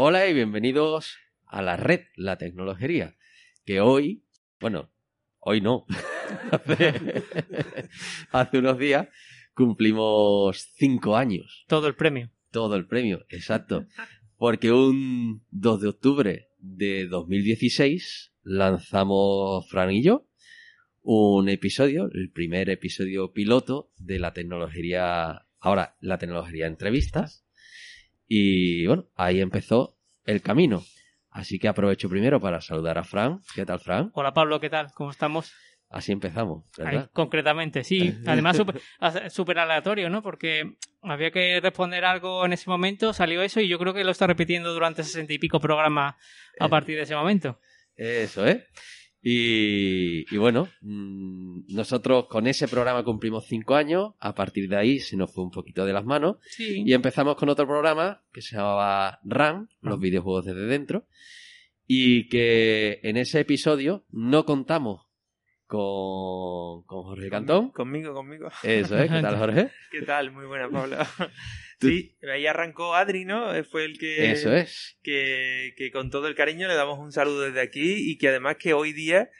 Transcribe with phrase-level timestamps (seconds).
[0.00, 3.16] Hola y bienvenidos a la red, la tecnología,
[3.64, 4.22] que hoy,
[4.60, 4.92] bueno,
[5.40, 5.86] hoy no,
[6.52, 7.24] hace,
[8.30, 9.08] hace unos días
[9.54, 11.64] cumplimos cinco años.
[11.66, 12.30] Todo el premio.
[12.52, 13.86] Todo el premio, exacto.
[14.36, 20.28] Porque un 2 de octubre de 2016 lanzamos Fran y yo
[21.02, 27.47] un episodio, el primer episodio piloto de la tecnología, ahora la tecnología entrevistas.
[28.28, 30.82] Y bueno, ahí empezó el camino.
[31.30, 33.40] Así que aprovecho primero para saludar a Fran.
[33.54, 34.10] ¿Qué tal, Fran?
[34.14, 34.88] Hola Pablo, ¿qué tal?
[34.94, 35.52] ¿Cómo estamos?
[35.90, 37.02] Así empezamos, ¿verdad?
[37.04, 38.14] Ahí, concretamente, sí.
[38.26, 38.60] Además,
[39.30, 40.22] súper aleatorio, ¿no?
[40.22, 44.10] Porque había que responder algo en ese momento, salió eso y yo creo que lo
[44.10, 46.16] está repitiendo durante sesenta y pico programas
[46.60, 46.68] a Eh.
[46.68, 47.58] partir de ese momento.
[47.96, 48.66] Eso, ¿eh?
[49.22, 55.00] Y, y bueno, mm, nosotros con ese programa cumplimos cinco años, a partir de ahí
[55.00, 56.36] se nos fue un poquito de las manos.
[56.42, 56.82] Sí.
[56.86, 61.06] y empezamos con otro programa que se llamaba RAM, los videojuegos desde dentro,
[61.86, 65.07] y que en ese episodio no contamos
[65.68, 67.70] con, con Jorge Cantón.
[67.70, 68.48] Conmigo, conmigo.
[68.62, 69.70] Eso es, ¿qué tal Jorge?
[69.92, 70.32] ¿Qué tal?
[70.32, 70.96] Muy buena, Pablo.
[71.80, 73.54] Sí, ahí arrancó Adri, ¿no?
[73.54, 74.98] Eh, Fue el que, Eso es.
[75.02, 78.56] que, que con todo el cariño le damos un saludo desde aquí y que además
[78.56, 79.30] que hoy día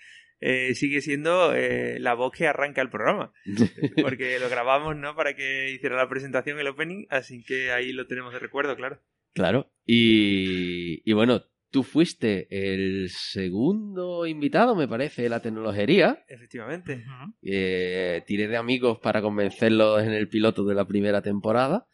[0.40, 3.32] eh, sigue siendo eh, la voz que arranca el programa.
[4.02, 5.16] Porque lo grabamos, ¿no?
[5.16, 9.00] Para que hiciera la presentación, el opening, así que ahí lo tenemos de recuerdo, claro.
[9.32, 9.72] Claro.
[9.84, 16.24] Y, y bueno, tú fuiste el segundo invitado, me parece, de la tecnología.
[16.28, 17.04] Efectivamente.
[17.42, 21.86] Eh, tiré de amigos para convencerlos en el piloto de la primera temporada.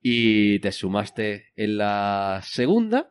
[0.00, 3.08] Y te sumaste en la segunda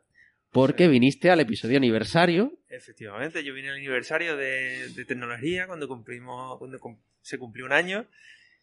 [0.52, 2.52] porque viniste al episodio aniversario.
[2.68, 7.72] Efectivamente, yo vine al aniversario de, de tecnología cuando cumplimos, cuando cum- se cumplió un
[7.74, 8.08] año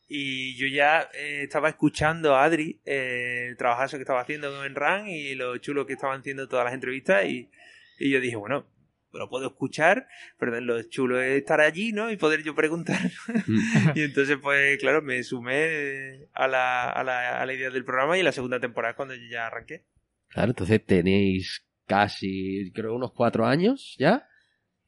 [0.09, 4.75] y yo ya eh, estaba escuchando a Adri eh, el trabajazo que estaba haciendo en
[4.75, 7.51] RAN y lo chulo que estaban haciendo todas las entrevistas y,
[7.99, 8.67] y yo dije, bueno,
[9.13, 10.07] lo puedo escuchar,
[10.39, 12.11] pero lo chulo es estar allí, ¿no?
[12.11, 12.99] Y poder yo preguntar.
[13.95, 18.19] y entonces, pues claro, me sumé a la, a, la, a la idea del programa
[18.19, 19.85] y la segunda temporada cuando yo ya arranqué.
[20.29, 24.27] Claro, entonces tenéis casi, creo, unos cuatro años ya.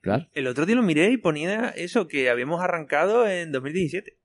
[0.02, 4.19] Claro, El otro día lo miré y ponía eso, que habíamos arrancado en 2017.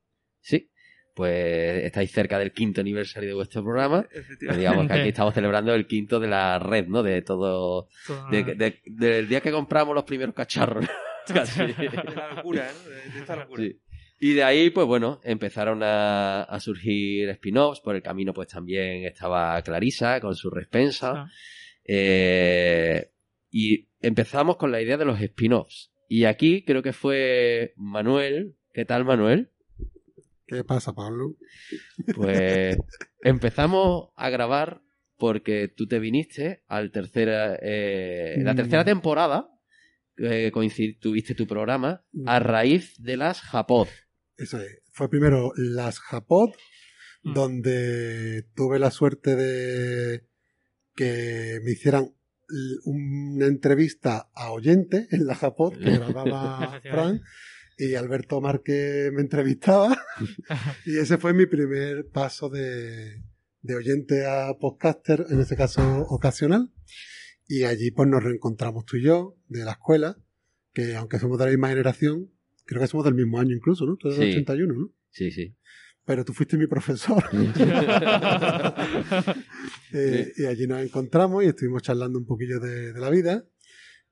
[1.15, 4.05] Pues estáis cerca del quinto aniversario de vuestro programa.
[4.45, 7.01] Pues digamos que aquí estamos celebrando el quinto de la red, ¿no?
[7.03, 7.87] De todo.
[8.05, 10.85] Todo- de- de- del día que compramos los primeros cacharros.
[11.33, 11.61] Casi.
[11.67, 12.89] de la locura, ¿no?
[12.89, 13.63] De, de esta locura.
[13.63, 13.79] Sí.
[14.19, 17.79] Y de ahí, pues bueno, empezaron a, a surgir spin-offs.
[17.79, 21.13] Por el camino, pues también estaba Clarisa con su respensa.
[21.15, 21.27] Ah.
[21.85, 23.09] Eh,
[23.51, 25.91] y empezamos con la idea de los spin-offs.
[26.09, 28.55] Y aquí creo que fue Manuel.
[28.73, 29.49] ¿Qué tal, Manuel?
[30.47, 31.35] ¿Qué pasa, Pablo?
[32.15, 32.77] Pues
[33.21, 34.81] empezamos a grabar
[35.17, 38.57] porque tú te viniste al tercera, eh, la Mm.
[38.57, 39.49] tercera temporada.
[40.17, 43.87] Eh, coincid- tuviste tu programa a raíz de las Japod.
[44.37, 44.81] Eso es.
[44.91, 46.51] Fue primero las Japod,
[47.23, 47.33] Mm.
[47.33, 50.25] donde tuve la suerte de
[50.95, 52.13] que me hicieran
[52.85, 57.21] una entrevista a oyente en la Japod, que grababa Fran,
[57.77, 59.97] y Alberto Márquez me entrevistaba.
[60.85, 63.21] y ese fue mi primer paso de,
[63.61, 66.71] de oyente a podcaster, en este caso ocasional.
[67.47, 70.17] Y allí pues nos reencontramos tú y yo, de la escuela,
[70.73, 72.31] que aunque somos de la misma generación,
[72.65, 73.97] creo que somos del mismo año incluso, ¿no?
[73.97, 74.31] Tú eres Sí.
[74.31, 74.93] 81, ¿no?
[75.11, 75.55] Sí, sí.
[76.05, 77.23] Pero tú fuiste mi profesor.
[79.97, 83.45] Eh, y allí nos encontramos y estuvimos charlando un poquillo de, de la vida.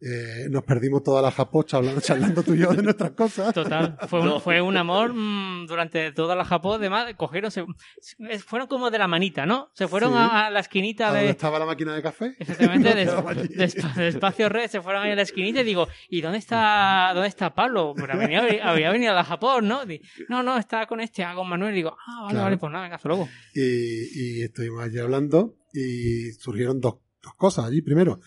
[0.05, 3.53] Eh, nos perdimos toda la japocha hablando, charlando tú y yo de nuestras cosas.
[3.53, 4.39] Total, fue un, No.
[4.41, 6.79] fue un amor mm, durante toda la Japón.
[6.81, 7.63] Además, cogieron, se,
[8.01, 9.69] se- fueron como de la manita, ¿no?
[9.73, 10.17] Se fueron Sí.
[10.19, 11.31] a, a la esquinita ¿A dónde de.
[11.31, 12.35] estaba la máquina de café?
[12.37, 16.39] Efectivamente, Nos de, espacio red, se fueron ahí a la esquinita y digo, ¿y dónde
[16.39, 17.93] está, dónde está Pablo?
[17.95, 19.85] Pero habría, habría venido a la Japón, ¿no?
[19.85, 21.73] Di- no, no, está con este, ah, con Manuel.
[21.73, 22.43] digo, ah, vale, Claro.
[22.43, 23.29] vale, pues nada, venga, hasta luego.
[23.55, 27.81] Y, y estuvimos allí hablando y surgieron dos, dos cosas allí.
[27.81, 28.19] Primero,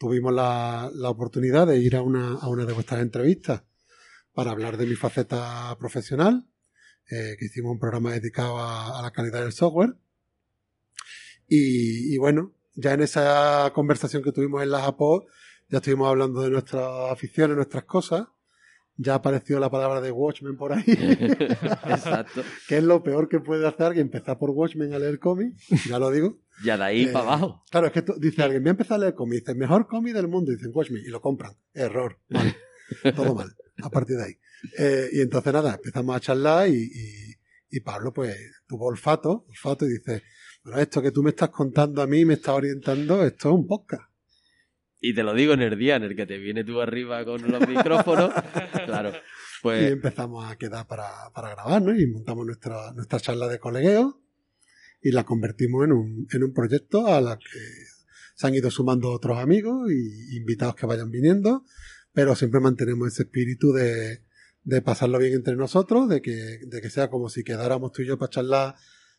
[0.00, 3.62] tuvimos la, la oportunidad de ir a una, a una de vuestras entrevistas
[4.32, 6.48] para hablar de mi faceta profesional,
[7.10, 9.96] eh, que hicimos un programa dedicado a, a la calidad del software.
[11.46, 15.24] Y, y bueno, ya en esa conversación que tuvimos en la Japón,
[15.68, 18.26] ya estuvimos hablando de nuestras aficiones, nuestras cosas.
[18.96, 20.84] Ya apareció la palabra de Watchmen por ahí.
[20.86, 22.42] Exacto.
[22.68, 25.54] que es lo peor que puede hacer alguien empezar por Watchmen a leer cómic,
[25.88, 26.38] ya lo digo.
[26.64, 27.64] Ya de ahí Eh, para abajo.
[27.70, 30.14] Claro, es que tú- dice alguien, voy a empezar a leer cómic, dice, mejor cómic
[30.14, 31.54] del mundo, dicen Watchmen, y lo compran.
[31.74, 32.56] Error, mal,
[33.16, 34.32] todo mal, a partir de ahí.
[34.78, 37.34] Eh, y entonces nada, empezamos a charlar y, y,
[37.70, 38.36] y Pablo pues
[38.66, 40.22] tuvo olfato, olfato y dice,
[40.62, 43.66] bueno, esto que tú me estás contando a mí, me estás orientando, esto es un
[43.66, 44.02] podcast.
[45.02, 47.40] Y te lo digo en el día en el que te viene tú arriba con
[47.50, 48.30] los micrófonos,
[48.84, 49.08] claro.
[49.10, 51.98] Y Pues empezamos a quedar para, para grabar, ¿no?
[51.98, 54.19] Y montamos nuestra, nuestra charla de colegueo
[55.02, 57.60] y la convertimos en un, en un proyecto a la que
[58.34, 61.64] se han ido sumando otros amigos y invitados que vayan viniendo,
[62.12, 64.22] pero siempre mantenemos ese espíritu de,
[64.64, 68.06] de pasarlo bien entre nosotros, de que, de que sea como si quedáramos tú y
[68.06, 68.74] yo para charlar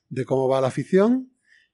[0.10, 1.32] de cómo va la afición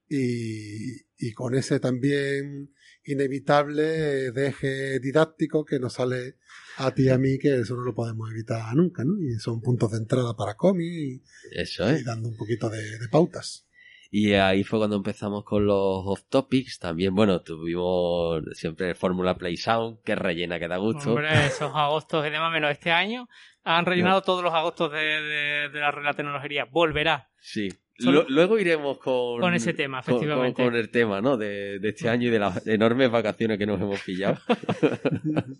[0.09, 2.73] y, y con ese también
[3.03, 6.35] inevitable deje didáctico que nos sale
[6.77, 9.17] a ti y a mí, que eso no lo podemos evitar nunca, ¿no?
[9.19, 12.05] Y son puntos de entrada para cómic y, eso y es.
[12.05, 13.66] dando un poquito de, de pautas.
[14.11, 15.75] Y ahí fue cuando empezamos con los
[16.05, 16.79] off topics.
[16.79, 21.09] También, bueno, tuvimos siempre Fórmula Play Sound, que rellena que da gusto.
[21.11, 23.27] Hombre, esos agostos y demás, menos este año,
[23.63, 26.65] han rellenado todos los agostos de, de, de la red de la tecnología.
[26.71, 27.29] Volverá.
[27.39, 27.69] Sí.
[27.99, 30.61] Solo- Luego iremos con, Con ese tema, con- efectivamente.
[30.61, 31.35] Con, con el tema, ¿no?
[31.35, 34.37] De, de este año y de las enormes vacaciones que nos hemos pillado.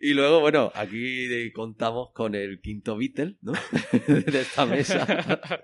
[0.00, 3.52] y luego, bueno, aquí contamos con el quinto Beatle, ¿no?
[4.06, 5.06] de esta mesa.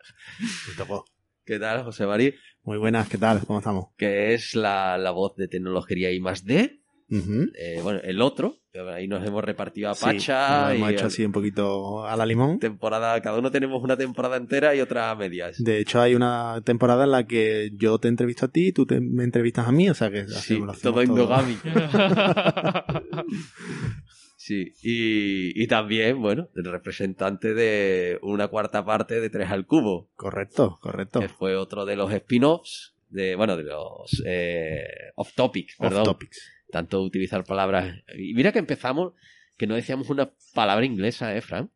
[1.44, 2.32] ¿Qué tal, José María?
[2.62, 3.44] Muy buenas, ¿qué tal?
[3.46, 3.87] ¿Cómo estamos?
[3.99, 6.81] Que es la, la voz de tecnología y más D.
[7.11, 8.56] Eh, bueno, el otro,
[8.93, 10.69] ahí nos hemos repartido a Sí, Pacha.
[10.70, 12.58] lo hemos y hecho así un poquito a la limón.
[12.58, 15.62] temporada, cada uno tenemos una temporada entera y otra a medias.
[15.62, 19.00] De hecho, hay una temporada en la que yo te entrevisto a ti, tú te,
[19.00, 21.56] me entrevistas a mí, o sea que Sí, hacemos- lo hacemos todo endogami.
[24.46, 30.11] Sí, y, y también, bueno, el representante de una cuarta parte de Tres al Cubo,
[30.17, 31.20] Correcto, correcto.
[31.20, 36.05] que fue otro de los spin-offs, de, bueno, de los eh, off-topic, Off perdón.
[36.05, 36.46] topics.
[36.70, 37.94] Tanto utilizar palabras.
[38.19, 39.14] Y mira que empezamos
[39.56, 41.70] que no decíamos una palabra inglesa, ¿eh, Fran?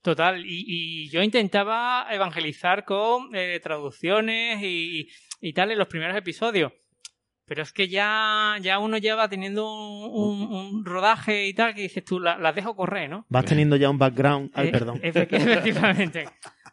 [0.00, 5.10] Total, y, y yo intentaba evangelizar con eh, traducciones y,
[5.42, 6.72] y tal en los primeros episodios.
[7.46, 11.74] Pero es que ya, ya uno ya va teniendo un, un- un rodaje y tal
[11.74, 13.24] que dices tú, la- las dejo correr, ¿no?
[13.28, 14.50] Vas teniendo ya un background.
[14.52, 15.00] Ay, Eh, perdón.
[15.00, 16.28] efe- Efectivamente.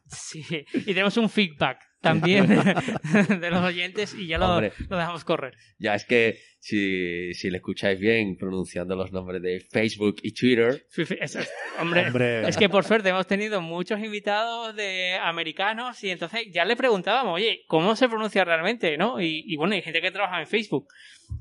[0.07, 2.55] Sí, y tenemos un feedback también de,
[3.39, 4.73] de los oyentes y ya lo, Hombre.
[4.89, 5.55] lo dejamos correr.
[5.79, 10.85] Ya es que si, si le escucháis bien pronunciando los nombres de Facebook y Twitter,
[11.19, 16.09] es- es- hombre, Hombre, es que por suerte hemos tenido muchos invitados de americanos y
[16.09, 18.97] entonces ya le preguntábamos, oye, ¿cómo se pronuncia realmente?
[18.97, 19.21] ¿no?
[19.21, 20.88] Y, y bueno, hay gente que trabaja en Facebook.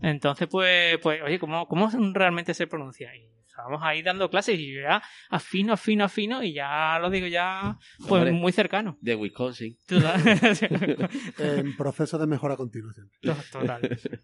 [0.01, 3.15] Entonces, pues, pues oye, ¿cómo, ¿cómo realmente se pronuncia?
[3.15, 7.27] Y estábamos ahí dando clases y yo ya afino, afino, afino y ya lo digo
[7.27, 8.33] ya pues Hombre.
[8.33, 8.97] muy cercano.
[9.01, 9.77] de Wisconsin.
[9.87, 10.21] Total.
[11.39, 13.19] En proceso de mejora continua siempre.
[13.53, 13.99] Total.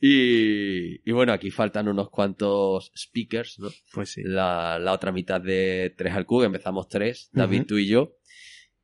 [0.00, 3.68] Y, y bueno, aquí faltan unos cuantos speakers, ¿no?
[3.92, 4.22] pues sí.
[4.24, 8.12] La, la otra mitad de tres al cubo, empezamos tres, David, tú y yo.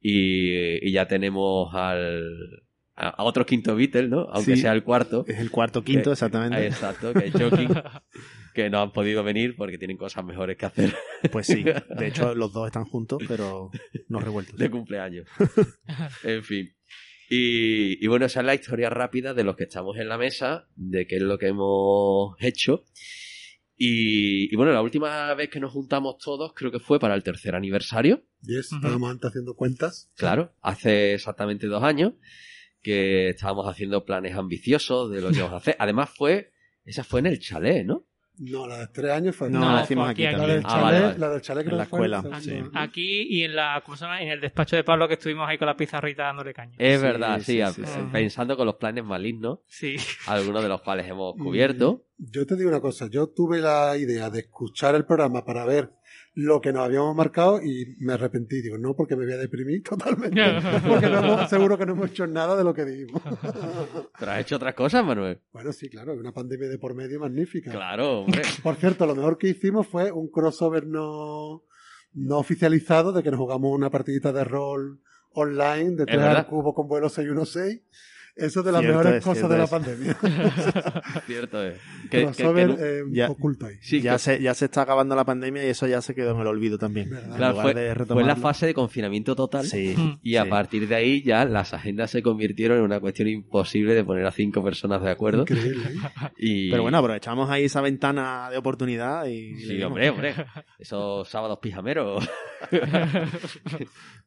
[0.01, 2.25] Y, y ya tenemos al,
[2.97, 4.23] a, a otro quinto Beatle, ¿no?
[4.33, 4.63] Aunque Sí.
[4.63, 5.25] sea el cuarto.
[5.29, 6.57] Es el cuarto, quinto, Que- exactamente.
[6.57, 7.69] Ahí, exacto, que es Joking,
[8.55, 10.95] que no han podido venir porque tienen cosas mejores que hacer
[11.33, 11.63] Pues sí.
[11.65, 13.71] De hecho, los dos están juntos, pero
[14.09, 14.57] no revueltos.
[14.57, 15.27] de cumpleaños.
[16.25, 16.75] en fin.
[17.29, 20.69] Y, y bueno, esa es la historia rápida de los que estamos en la mesa,
[20.77, 22.85] de qué es lo que hemos hecho.
[23.77, 27.23] Y, y bueno, la última vez que nos juntamos todos creo que fue para el
[27.25, 28.23] tercer aniversario.
[28.43, 28.77] Yes, Ujú.
[28.77, 30.13] estábamos antes haciendo cuentas.
[30.17, 32.13] Claro, hace exactamente dos años
[32.83, 35.77] que estábamos haciendo planes ambiciosos de lo que íbamos a hacer.
[35.81, 36.53] Además fue,
[36.85, 38.07] esa fue en el chalet, ¿no?
[38.37, 40.57] No, la de tres años fue No, No, la hicimos aquí, aquí, la también.
[40.59, 41.19] del Ah, chalet, vale, vale.
[41.19, 42.63] la del chalet creo En la que fue escuela, sí.
[42.75, 44.23] Aquí y en la ¿cómo se llama?
[44.23, 46.75] en el despacho de Pablo que estuvimos ahí con la pizarrita dándole caña.
[46.79, 48.01] Es Sí, verdad, sí, sí, a- sí, sí.
[48.11, 49.95] pensando con los planes malignos, Sí.
[50.27, 52.03] algunos de los cuales hemos Mm, cubierto.
[52.19, 55.91] Yo te digo una cosa, yo tuve la idea de escuchar el programa para ver
[56.37, 58.61] lo que nos habíamos marcado y me arrepentí.
[58.61, 60.41] Digo, no, porque me voy a deprimir totalmente.
[60.89, 63.23] porque no hemos- seguro que no hemos hecho nada de lo que dijimos.
[64.19, 65.41] Pero has hecho otras cosas, Manuel.
[65.53, 67.71] bueno, sí, claro, una pandemia de por medio magnífica.
[67.71, 68.43] Claro, hombre.
[68.63, 71.63] Por cierto, lo mejor que hicimos fue un crossover no,
[72.15, 75.01] no oficializado de que nos jugamos una partidita de rol
[75.37, 76.37] online de Es 3 verdad.
[76.39, 77.81] al cubo con vuelo 616.
[78.37, 79.71] Eso es de las Cierto mejores es, cosas de la es.
[79.71, 80.15] pandemia.
[81.27, 81.79] Cierto es.
[82.11, 83.77] Que- que- que no- eh, Ya- oculto ahí.
[83.81, 86.33] sí, ya, que- se, ya se está acabando la pandemia y eso ya se quedó
[86.35, 87.11] en el olvido también.
[87.37, 87.75] Claro, fue,
[88.25, 89.65] la fase de confinamiento total.
[89.67, 89.95] Sí.
[90.23, 90.51] Y a sí.
[90.51, 94.33] partir de ahí ya las agendas se convirtieron en una cuestión imposible de poner a
[94.33, 95.43] cinco personas de acuerdo.
[95.43, 95.85] Increíble.
[95.87, 96.31] ¿eh?
[96.37, 96.71] Y...
[96.71, 99.55] Pero bueno, aprovechamos ahí esa ventana de oportunidad y...
[99.61, 100.35] Sí, hombre, hombre.
[100.79, 102.29] Esos sábados pijameros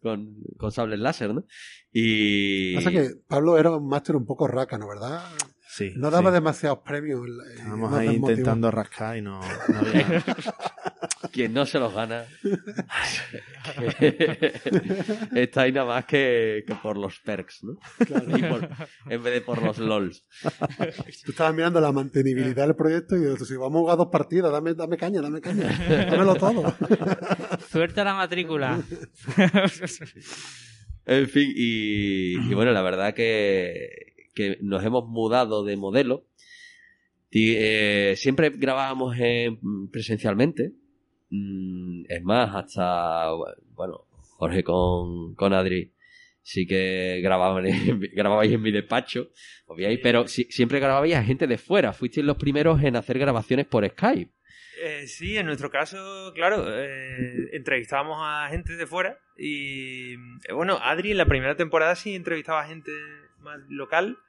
[0.01, 1.43] con, con sables láser, ¿no?
[1.91, 2.75] Y...
[2.75, 5.23] Pasa que Pablo era un máster un poco rácano, ¿verdad?
[5.69, 6.35] Sí, No daba sí.
[6.35, 7.21] demasiados premios.
[7.55, 10.23] Estábamos ahí intentando rascar y no, no había...
[11.31, 12.25] quien no se los gana
[15.35, 17.77] está ahí nada más que, que por los perks, ¿no?
[18.37, 18.69] Y por-
[19.09, 20.23] en vez de por los LOLs.
[21.25, 24.51] Tú estabas mirando la mantenibilidad del proyecto y dices, si vamos a jugar dos partidas,
[24.51, 25.67] dame, dame caña, dame caña.
[26.09, 26.73] Dámelo todo.
[27.69, 28.79] Suelta la matrícula.
[31.07, 36.25] En fin, y, y bueno, la verdad que, que nos hemos mudado de modelo.
[37.31, 39.57] Y, eh, siempre grabábamos eh,
[39.91, 40.73] presencialmente.
[41.29, 43.29] Mm, Es más, hasta,
[43.75, 44.05] bueno,
[44.37, 45.93] Jorge con, con Adri
[46.41, 49.29] sí que grababan en- grababais en mi despacho,
[49.65, 51.91] obviáis, pero si- siempre grababais a gente de fuera.
[51.93, 54.31] Fuisteis los primeros en hacer grabaciones por Skype.
[54.79, 60.77] Eh, sí, en nuestro caso, claro, eh, entrevistábamos a gente de fuera y eh, bueno,
[60.81, 62.91] Adri en la primera temporada sí entrevistaba a gente
[63.39, 64.19] más local,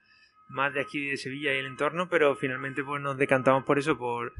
[0.48, 3.98] más de aquí de Sevilla y el entorno, pero finalmente pues nos decantamos por eso,
[3.98, 4.32] por,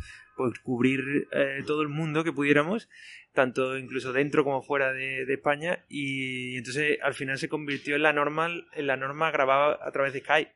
[0.62, 2.88] cubrir eh, todo el mundo que pudiéramos,
[3.34, 8.02] tanto incluso dentro como fuera de, de España y entonces al final se convirtió en
[8.02, 10.52] la normal, en la norma grabada a través de Skype.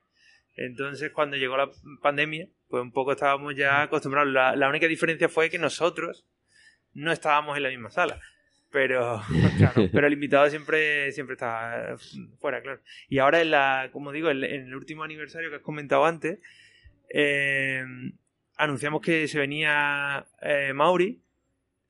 [0.54, 1.71] Entonces, cuando llegó la
[2.02, 4.33] pandemia, pues un poco estábamos ya acostumbrados.
[4.33, 6.25] La, la única diferencia fue que nosotros
[6.95, 8.19] no estábamos en la misma sala.
[8.71, 9.21] Pero,
[9.59, 11.99] claro, pero el invitado siempre, siempre estaba
[12.41, 12.81] fuera, claro.
[13.11, 16.38] Y ahora, en la, como digo, en, en el último aniversario que has comentado antes,
[17.11, 17.85] eh,
[18.57, 21.21] anunciamos que se venía eh, Mauri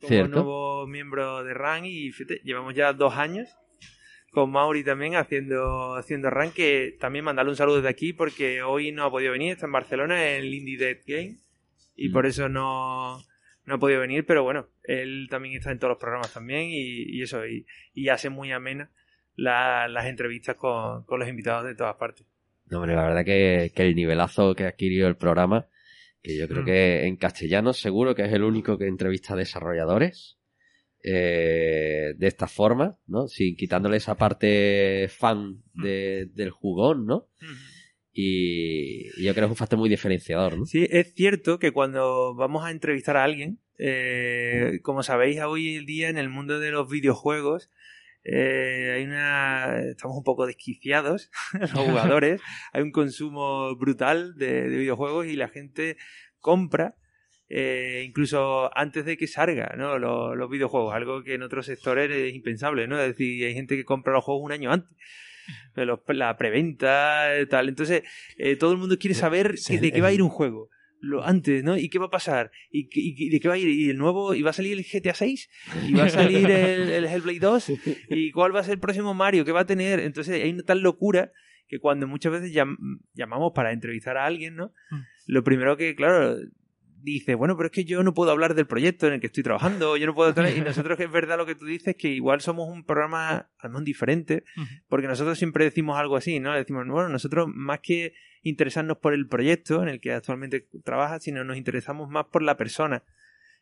[0.00, 0.34] como Cierto.
[0.34, 3.56] nuevo miembro de RAN y fíjate, llevamos ya dos años
[4.32, 8.90] con Mauri también haciendo, haciendo RAN, que también mandarle un saludo desde aquí porque hoy
[8.90, 11.36] no ha podido venir, está en Barcelona en el Indie Dead Game
[11.94, 12.12] y Mm.
[12.12, 13.18] por eso no,
[13.66, 17.02] no ha podido venir, pero bueno, él también está en todos los programas también y,
[17.18, 18.90] y eso, y, y hace muy amena
[19.36, 22.26] la- las entrevistas con, con los invitados de todas partes.
[22.70, 25.66] No, hombre, la verdad que, que el nivelazo que ha adquirido el programa,
[26.22, 26.64] que yo creo Mm.
[26.64, 30.38] que en castellano seguro que es el único que entrevista a desarrolladores
[31.04, 33.26] eh, de esta forma, ¿no?
[33.28, 37.28] Sin quitándole esa parte fan de- del jugón, ¿no?
[38.14, 40.66] Y, y yo creo que es un factor muy diferenciador, ¿no?
[40.66, 45.86] Sí, es cierto que cuando vamos a entrevistar a alguien, eh, como sabéis, hoy en
[45.86, 47.70] día en el mundo de los videojuegos,
[48.24, 49.80] eh, hay una.
[49.90, 51.30] Estamos un poco desquiciados,
[51.60, 52.40] los jugadores.
[52.72, 55.96] Hay un consumo brutal de, de videojuegos y la gente
[56.38, 56.94] compra.
[57.54, 59.98] Eh, incluso antes de que salga ¿no?
[59.98, 62.98] los, los videojuegos, algo que en otros sectores es impensable, ¿no?
[62.98, 64.96] Es decir, hay gente que compra los juegos un año antes.
[65.76, 67.68] los- la preventa, eh, tal.
[67.68, 68.02] Entonces,
[68.38, 70.70] eh, todo el mundo quiere saber Sí, que- de qué va a ir un juego.
[71.04, 71.76] Lo, antes, ¿no?
[71.76, 72.52] ¿Y qué va a pasar?
[72.70, 73.68] ¿Y, de qué va a ir?
[73.68, 74.34] ¿Y el nuevo?
[74.34, 75.50] ¿Y va a salir el GTA 6?
[75.88, 77.72] ¿Y va a salir el, el Hellblade 2?
[78.10, 79.44] ¿Y cuál va a ser el próximo Mario?
[79.44, 79.98] ¿Qué va a tener?
[79.98, 81.32] Entonces hay una tal locura
[81.66, 82.76] que cuando muchas veces llam-
[83.14, 84.72] llamamos para entrevistar a alguien, ¿no?
[84.90, 85.00] Mm.
[85.26, 86.36] Lo primero que, claro,
[87.02, 89.42] dice, bueno, pero es que yo no puedo hablar del proyecto en el que estoy
[89.42, 90.32] trabajando, yo no puedo...
[90.34, 93.50] tal", Y nosotros que es verdad lo que tú dices, que igual somos un programa
[93.58, 94.44] al menos diferente,
[94.88, 96.54] porque nosotros siempre decimos algo así, ¿no?
[96.54, 101.44] Decimos, bueno, nosotros más que interesarnos por el proyecto en el que actualmente trabaja, sino
[101.44, 103.02] nos interesamos más por la persona.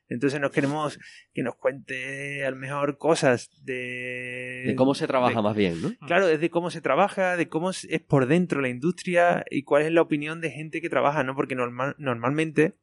[0.08, 0.98] Entonces nos queremos
[1.32, 4.64] que nos cuente a lo mejor cosas de...
[4.66, 5.92] De cómo se trabaja de- más bien, ¿no?
[6.06, 9.62] Claro, es de cómo se trabaja, de cómo es es por dentro la industria y
[9.62, 11.36] cuál es la opinión de gente que trabaja, ¿no?
[11.36, 12.74] Porque normal, normalmente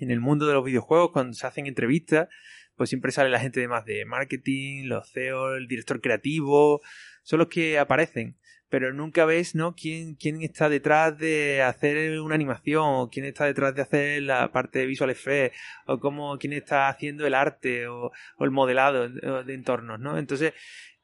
[0.00, 2.28] en el mundo de los videojuegos, cuando se hacen entrevistas,
[2.76, 6.80] pues siempre sale la gente de más de marketing, los CEO, el director creativo,
[7.22, 8.36] son los que aparecen.
[8.70, 9.74] Pero nunca ves, ¿no?
[9.74, 14.52] ¿Quién, quién está detrás de hacer una animación, o quién está detrás de hacer la
[14.52, 19.08] parte de visual effects, o cómo, quién está haciendo el arte, o, o el modelado
[19.08, 20.18] de, entornos, ¿no?
[20.18, 20.52] Entonces,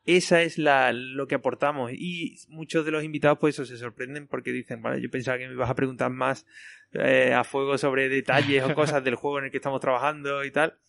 [0.06, 1.92] esa es la, lo que aportamos.
[1.92, 5.46] Y muchos de los invitados, pues eso, se sorprenden porque dicen, vale, yo pensaba que
[5.48, 6.46] me ibas a preguntar más
[6.92, 10.50] eh, a fuego sobre detalles o cosas del juego en el que estamos trabajando y
[10.50, 10.74] tal.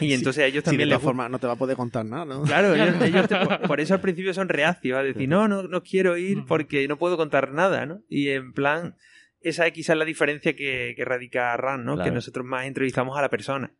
[0.00, 0.12] Y Sí.
[0.14, 2.04] entonces a ellos Sí, de también les todas formas no te va a poder contar
[2.04, 2.42] nada, ¿no?
[2.42, 5.82] Claro, ellos, ellos te- por- eso al principio son reacios a decir, no, no, no
[5.82, 8.02] quiero ir porque no puedo contar nada, ¿no?
[8.06, 8.96] Y en plan,
[9.40, 11.94] esa es quizás la diferencia que, que radica RAN, ¿no?
[11.94, 12.10] Claro.
[12.10, 13.72] Que nosotros más entrevistamos a la persona.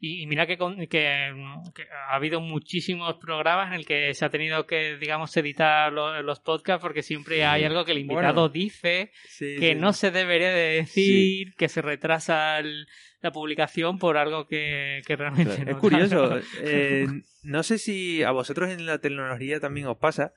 [0.00, 4.12] Y, y mira que, con- que, mm, que ha habido muchísimos programas en el que
[4.14, 7.98] se ha tenido que, digamos, editar lo- los podcasts porque siempre hay algo que el
[7.98, 8.48] invitado Bueno.
[8.48, 9.78] dice Sí, que sí.
[9.80, 12.86] no se debería de decir, que se retrasa el-
[13.20, 16.40] la publicación por algo que, que realmente Claro, no Es curioso.
[16.62, 17.06] eh,
[17.44, 20.32] no sé si a vosotros en la tecnología también os pasa.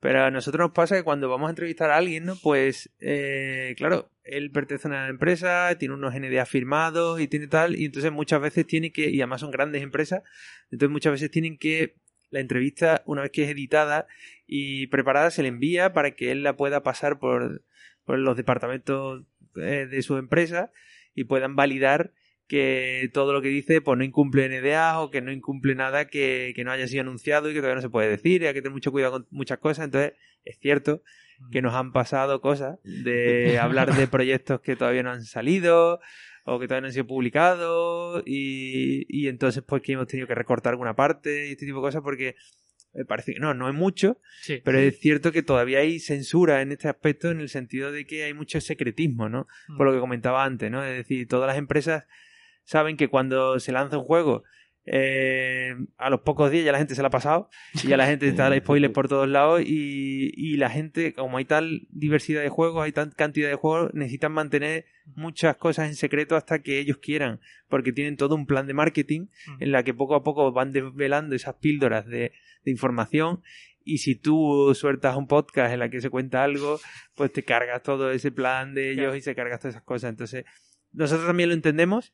[0.00, 2.36] Pero a nosotros nos pasa que cuando vamos a entrevistar a alguien, ¿no?
[2.40, 7.76] Pues, eh, claro, él pertenece a una empresa, tiene unos NDA firmados y tiene tal,
[7.76, 10.22] y entonces muchas veces tiene que, y además son grandes empresas,
[10.70, 11.96] entonces muchas veces tienen que,
[12.30, 14.06] la entrevista, una vez que es editada
[14.46, 17.62] y preparada, se le envía para que él la pueda pasar por,
[18.04, 19.24] por los departamentos
[19.56, 20.70] eh, de su empresa
[21.14, 22.12] y puedan validar
[22.46, 26.52] que todo lo que dice pues no incumple NDA o que no incumple nada que,
[26.54, 28.62] que no haya sido anunciado y que todavía no se puede decir y hay que
[28.62, 29.84] tener mucho cuidado con muchas cosas.
[29.84, 31.02] Entonces, es cierto
[31.50, 36.00] que nos han pasado cosas de hablar de proyectos que todavía no han salido
[36.44, 40.34] o que todavía no han sido publicados y, y entonces pues que hemos tenido que
[40.34, 42.36] recortar alguna parte y este tipo de cosas porque
[42.94, 44.60] me parece que no, no es mucho, Sí.
[44.64, 48.24] pero es cierto que todavía hay censura en este aspecto en el sentido de que
[48.24, 49.46] hay mucho secretismo, ¿no?
[49.76, 50.82] Por lo que comentaba antes, ¿no?
[50.82, 52.04] Es decir, todas las empresas
[52.64, 54.42] saben que cuando se lanza un juego,
[54.90, 58.06] eh, a los pocos días ya la gente se la ha pasado y ya la
[58.06, 62.42] gente está el spoiler por todos lados y, y la gente, como hay tal diversidad
[62.42, 66.78] de juegos, hay tal cantidad de juegos, necesitan mantener muchas cosas en secreto hasta que
[66.78, 69.26] ellos quieran, porque tienen todo un plan de marketing
[69.60, 72.32] en la que poco a poco van desvelando esas píldoras de,
[72.64, 73.42] de información
[73.84, 76.78] y si tú sueltas un podcast en la que se cuenta algo,
[77.14, 79.16] pues te cargas todo ese plan de ellos Claro.
[79.16, 80.10] y se cargas todas esas cosas.
[80.10, 80.44] Entonces,
[80.92, 82.12] nosotros también lo entendemos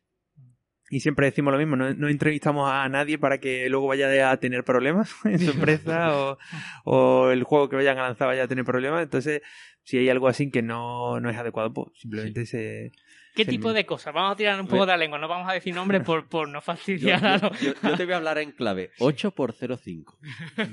[0.96, 4.36] y siempre decimos lo mismo, no, no entrevistamos a nadie para que luego vaya a
[4.36, 6.38] tener problemas en su empresa o,
[6.84, 9.02] o el juego que vayan a lanzar vaya a tener problemas.
[9.02, 9.42] Entonces,
[9.82, 12.92] si hay algo así que no, no es adecuado, pues simplemente se...
[13.34, 13.78] ¿Qué se tipo elimina.
[13.78, 14.14] de cosas?
[14.14, 16.46] Vamos a tirar un poco de la lengua, no vamos a decir nombres por, por
[16.48, 17.60] no Yo, fastidiar a yo- los...
[17.60, 18.92] yo- yo te voy a hablar en clave.
[19.00, 20.16] 8 por 05.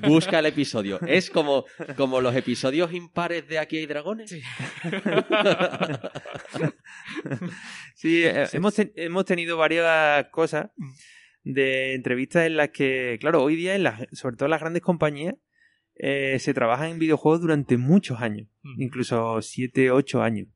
[0.07, 0.99] Busca el episodio.
[1.07, 1.65] Es como,
[1.97, 4.29] como los episodios impares de Aquí hay dragones.
[4.29, 4.43] Sí.
[7.95, 10.71] Sí, eh, hemos, ten- hemos tenido varias cosas
[11.43, 14.81] de entrevistas en las que, claro, hoy día, en las, sobre todo en las grandes
[14.81, 15.35] compañías,
[15.95, 18.81] eh, se trabaja en videojuegos durante muchos años, Mm.
[18.81, 20.47] incluso 7, 8 años,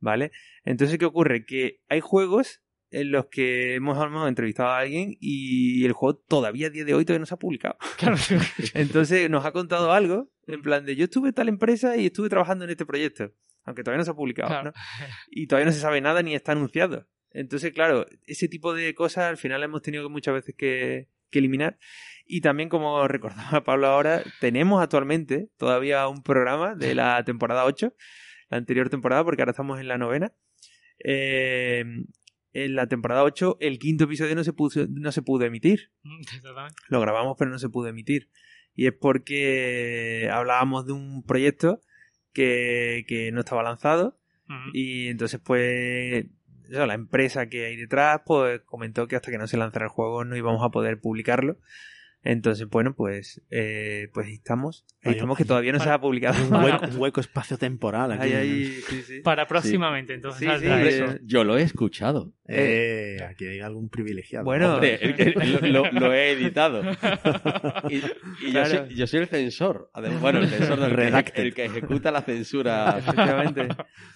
[0.00, 0.32] ¿vale?
[0.64, 1.44] Entonces, ¿qué ocurre?
[1.44, 6.68] Que hay juegos en los que hemos, hemos entrevistado a alguien y el juego todavía
[6.68, 7.76] a día de hoy todavía no se ha publicado.
[7.98, 8.16] Claro,
[8.74, 12.28] Entonces nos ha contado algo, en plan de yo estuve en tal empresa y estuve
[12.28, 13.32] trabajando en este proyecto,
[13.66, 14.70] aunque todavía no se ha publicado, Claro.
[14.70, 14.72] ¿no?
[15.30, 17.06] Y todavía no se sabe nada ni está anunciado.
[17.30, 21.78] Entonces, claro, ese tipo de cosas al final hemos tenido muchas veces que, que eliminar.
[22.24, 27.94] Y también, como recordaba Pablo ahora, tenemos actualmente todavía un programa de la temporada 8,
[28.48, 30.32] la anterior temporada, porque ahora estamos en la novena.
[31.04, 31.84] Eh,
[32.52, 36.74] en la temporada 8, el quinto episodio no se, puso, no se pudo emitir Exactamente.
[36.88, 38.30] lo grabamos pero no se pudo emitir.
[38.74, 41.80] Y es porque hablábamos de un proyecto
[42.36, 44.18] que, que no estaba lanzado
[44.74, 46.26] y entonces pues
[46.70, 49.90] eso, la empresa que hay detrás pues comentó que hasta que no se lanzara el
[49.90, 51.56] juego no íbamos a poder publicarlo.
[52.26, 54.84] Entonces, bueno, pues, eh, pues ahí estamos.
[55.02, 56.36] Estamos que todavía no se ha publicado.
[56.46, 58.24] Un hueco, un hueco espacio temporal aquí.
[58.24, 59.20] Ahí, ahí, sí, sí.
[59.20, 60.40] Para próximamente, entonces.
[60.40, 61.04] Sí, saldrá sí, eso.
[61.04, 62.32] eh, Yo lo he escuchado.
[62.48, 64.44] Eh, aquí hay algún privilegiado.
[64.44, 64.98] Bueno, Hombre,
[65.62, 66.82] lo, lo he editado.
[67.88, 67.96] Y,
[68.48, 69.90] y yo, soy, yo soy el censor.
[69.94, 71.42] Además, Bueno, el censor del Redacted.
[71.42, 72.96] el que ejecuta la censura.
[72.98, 73.68] Efectivamente.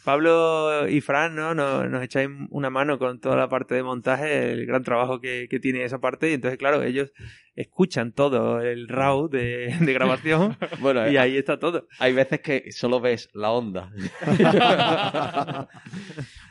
[0.05, 1.55] Pablo y Fran, ¿no?
[1.55, 5.47] Nos, nos echáis una mano con toda la parte de montaje, el gran trabajo que,
[5.49, 6.31] que tiene esa parte.
[6.31, 7.13] Y entonces, claro, ellos
[7.57, 11.87] escuchan todo el RAW de, de grabación Bueno, y ahí está todo.
[11.99, 13.91] hay veces que solo ves la onda.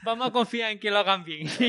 [0.03, 1.47] Vamos a confiar en que lo hagan bien.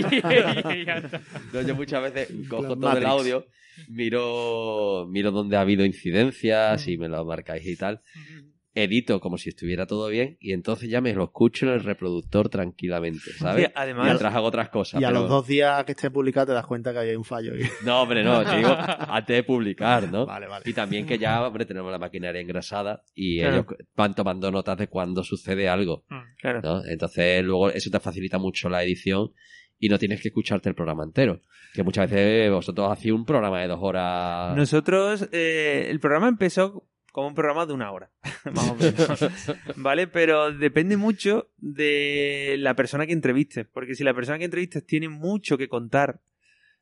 [1.53, 3.47] No, yo muchas veces cojo todo el audio,
[3.88, 8.01] miro, miro donde ha habido incidencias y me lo marcáis y tal.
[8.73, 12.49] Edito como si estuviera todo bien y entonces ya me lo escucho en el reproductor
[12.49, 13.67] tranquilamente, ¿sabes?
[13.67, 15.01] Sí, además- Mientras hago otras cosas.
[15.01, 17.25] Y a pero- los dos días que esté publicado te das cuenta que hay un
[17.25, 17.53] fallo.
[17.55, 17.63] ahí.
[17.85, 20.25] No, hombre, no, te digo, antes de publicar, ¿no?
[20.27, 20.63] Vale, vale.
[20.69, 23.55] Y también que ya, hombre, tenemos la maquinaria engrasada y Claro.
[23.57, 26.05] ellos van tomando notas de cuando sucede algo,
[26.41, 26.61] Claro.
[26.63, 26.85] ¿no?
[26.85, 29.33] Entonces, luego eso te facilita mucho la edición
[29.79, 31.41] y no tienes que escucharte el programa entero.
[31.73, 34.57] Que muchas veces vosotros hacéis un programa de dos horas.
[34.57, 38.11] Nosotros, eh, el programa empezó como un programa de una hora,
[38.53, 39.27] más o menos.
[39.77, 40.07] ¿Vale?
[40.07, 43.66] Pero depende mucho de la persona que entrevistes.
[43.73, 46.20] Porque si la persona que entrevistes tiene mucho que contar,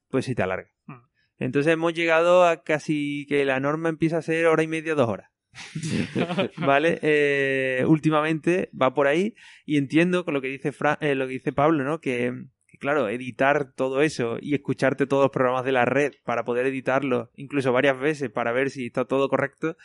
[0.09, 0.71] pues se te alarga.
[0.87, 0.95] Mm.
[1.39, 5.09] Entonces hemos llegado a casi que la norma empieza a ser hora y media, dos
[5.09, 5.31] horas.
[6.59, 6.99] ¿Vale?
[7.03, 11.33] Eh, últimamente va por ahí y entiendo con lo que dice Fra- eh, lo que
[11.35, 12.01] dice Pablo, ¿no?
[12.01, 12.33] Que,
[12.79, 17.31] claro, editar todo eso y escucharte todos los programas de la red para poder editarlo,
[17.37, 19.77] incluso varias veces para ver si está todo correcto,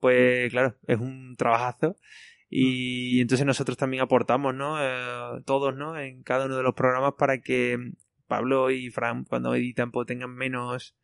[0.00, 1.96] pues claro, es un trabajazo.
[2.52, 4.76] Y entonces nosotros también aportamos, ¿no?
[4.80, 5.96] Eh, todos, ¿no?
[5.98, 7.78] En cada uno de los programas para que
[8.26, 10.96] Pablo y Fran, cuando editan, pues tengan menos,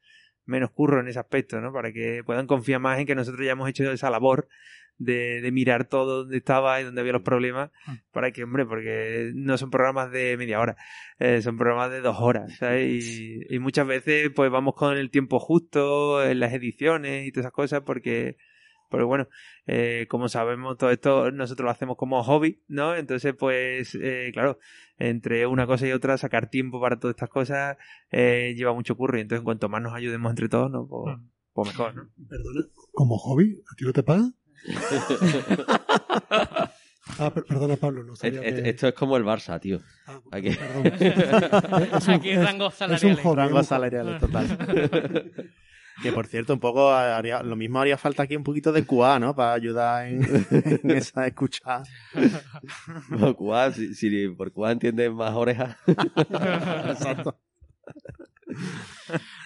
[0.44, 1.72] menos curro en ese aspecto, ¿no?
[1.72, 4.48] Para que puedan confiar más en que nosotros ya hemos hecho esa labor
[4.98, 7.70] de, de mirar todo donde estaba y donde había los problemas,
[8.12, 10.76] para que, hombre, porque no son programas de media hora,
[11.18, 13.04] eh, son programas de dos horas, ¿sabes?
[13.06, 17.44] Y, y muchas veces, pues vamos con el tiempo justo en las ediciones y todas
[17.44, 18.36] esas cosas, porque
[18.88, 19.26] Pero bueno,
[19.66, 22.94] eh, como sabemos, todo esto nosotros lo hacemos como hobby, ¿no?
[22.94, 24.58] Entonces, pues, eh, claro,
[24.96, 27.76] entre una cosa y otra, sacar tiempo para todas estas cosas
[28.12, 29.18] eh, lleva mucho curro.
[29.18, 30.86] Y entonces, en cuanto más nos ayudemos entre todos, ¿no?
[30.86, 31.28] Pues, Mm.
[31.52, 32.08] pues mejor, ¿no?
[32.28, 32.60] Perdona,
[32.92, 33.60] ¿como hobby?
[33.72, 34.34] ¿A ti no te pagan?
[37.18, 38.68] ah, per- perdona, Pablo, no sabía que...
[38.70, 39.80] Esto es como el Barça, tío.
[40.06, 40.50] Ah, aquí.
[40.50, 40.86] perdón.
[41.96, 45.32] Es un- Aquí es- un hobby, Rangos es un salariales, total.
[46.02, 49.18] que por cierto, un poco haría, lo mismo haría falta aquí un poquito de QA,
[49.18, 49.34] ¿no?
[49.34, 50.22] Para ayudar en,
[50.82, 51.82] en esa escucha.
[53.08, 55.76] Por Cuba, si, si por Cuba entiendes más orejas.
[55.86, 57.38] Exacto.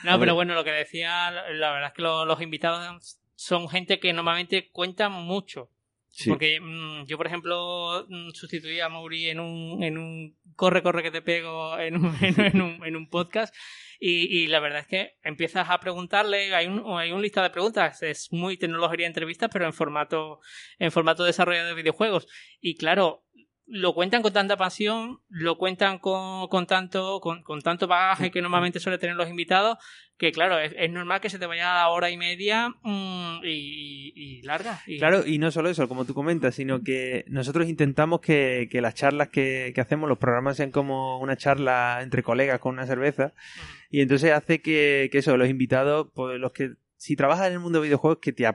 [0.04, 3.98] No, pero bueno, lo que decía, la verdad es que lo- los invitados son gente
[3.98, 5.70] que normalmente cuentan mucho.
[6.10, 6.28] Sí.
[6.28, 11.02] Porque mm, yo, por ejemplo, mm, sustituí a Mauri en un, en un corre, corre
[11.02, 13.54] que te pego en un, en, en un, en un podcast
[13.98, 17.48] y, y la verdad es que empiezas a preguntarle, hay un, hay un lista de
[17.48, 20.40] preguntas, es muy tecnología de entrevistas, pero en formato,
[20.78, 22.26] en formato desarrollo de videojuegos.
[22.60, 23.24] Y claro,
[23.70, 28.42] lo cuentan con tanta pasión, lo cuentan con, con tanto, con, con tanto bagaje que
[28.42, 29.78] normalmente suele tener los invitados,
[30.18, 34.42] que claro, es, es normal que se te vaya a hora y media mm, y,
[34.42, 34.82] larga.
[34.86, 38.80] Y, Claro, y no solo eso, como tú comentas, sino que nosotros intentamos que, que
[38.80, 42.86] las charlas que, que hacemos, los programas sean como una charla entre colegas con una
[42.86, 43.34] cerveza.
[43.88, 47.60] Y entonces hace que, que eso, los invitados, pues los que, si trabajas en el
[47.60, 48.46] mundo de videojuegos, que te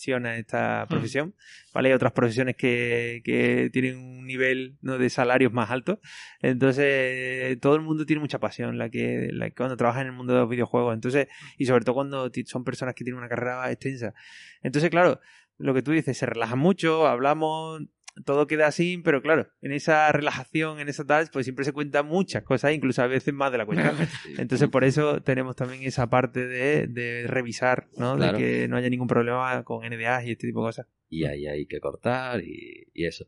[0.00, 1.34] apasiona esta profesión,
[1.74, 1.90] ¿vale?
[1.90, 4.96] Hay otras profesiones que, que tienen un nivel ¿no?
[4.96, 6.00] de salarios más alto.
[6.40, 10.12] Entonces, todo el mundo tiene mucha pasión la que, la que cuando trabaja en el
[10.12, 10.94] mundo de los videojuegos.
[10.94, 14.14] Entonces, y sobre todo cuando son personas que tienen una carrera extensa.
[14.62, 15.20] Entonces, claro,
[15.58, 17.82] lo que tú dices, se relajan mucho, hablamos,
[18.24, 22.06] todo queda así, pero claro, en esa relajación, en esa tal, pues siempre se cuentan
[22.06, 23.92] muchas cosas, incluso a veces más de la cuenta.
[24.38, 28.16] Entonces, por eso tenemos también esa parte de, de revisar, ¿no?
[28.16, 28.38] Claro.
[28.38, 30.86] De que no haya ningún problema con NDA y este tipo de cosas.
[31.08, 33.24] y ahí hay que cortar y, y eso.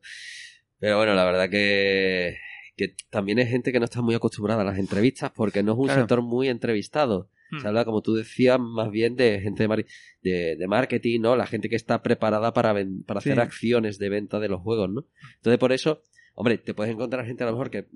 [0.78, 2.36] Pero bueno, la verdad que,
[2.76, 5.78] que también hay gente que no está muy acostumbrada a las entrevistas porque no es
[5.78, 6.00] un Claro.
[6.00, 7.28] sector muy entrevistado.
[7.52, 7.60] Mm.
[7.60, 9.86] Se habla, como tú decías, más bien de gente de,
[10.22, 11.36] de, de marketing, ¿no?
[11.36, 12.74] La gente que está preparada para,
[13.06, 13.40] para hacer Sí.
[13.40, 15.04] acciones de venta de los juegos, ¿no?
[15.36, 16.02] Entonces, por eso,
[16.34, 17.86] hombre, te puedes encontrar gente a lo mejor que,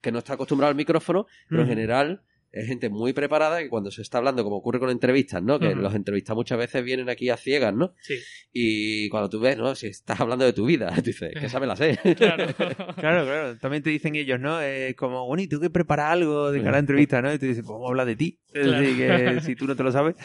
[0.00, 1.74] que no está acostumbrada al micrófono, pero en Ujú.
[1.76, 2.22] general
[2.60, 5.58] es gente muy preparada que cuando se está hablando, como ocurre con entrevistas, ¿no?
[5.58, 5.80] Que Ujú.
[5.80, 7.94] los entrevistas muchas veces vienen aquí a ciegas, ¿no?
[8.00, 8.14] Sí,
[8.52, 9.74] Y cuando tú ves, ¿no?
[9.74, 11.98] Si estás hablando de tu vida, tú dices, que sabe la sé.
[12.16, 12.46] claro.
[12.96, 13.58] Claro, claro.
[13.58, 14.60] También te dicen ellos, ¿no?
[14.62, 17.32] Eh, como, bueno, y tú que preparas algo de cara a entrevista, ¿no?
[17.32, 18.40] Y tú dices, pues vamos a hablar de ti.
[18.52, 18.80] Es Claro.
[18.80, 20.16] decir, que si tú no te lo sabes.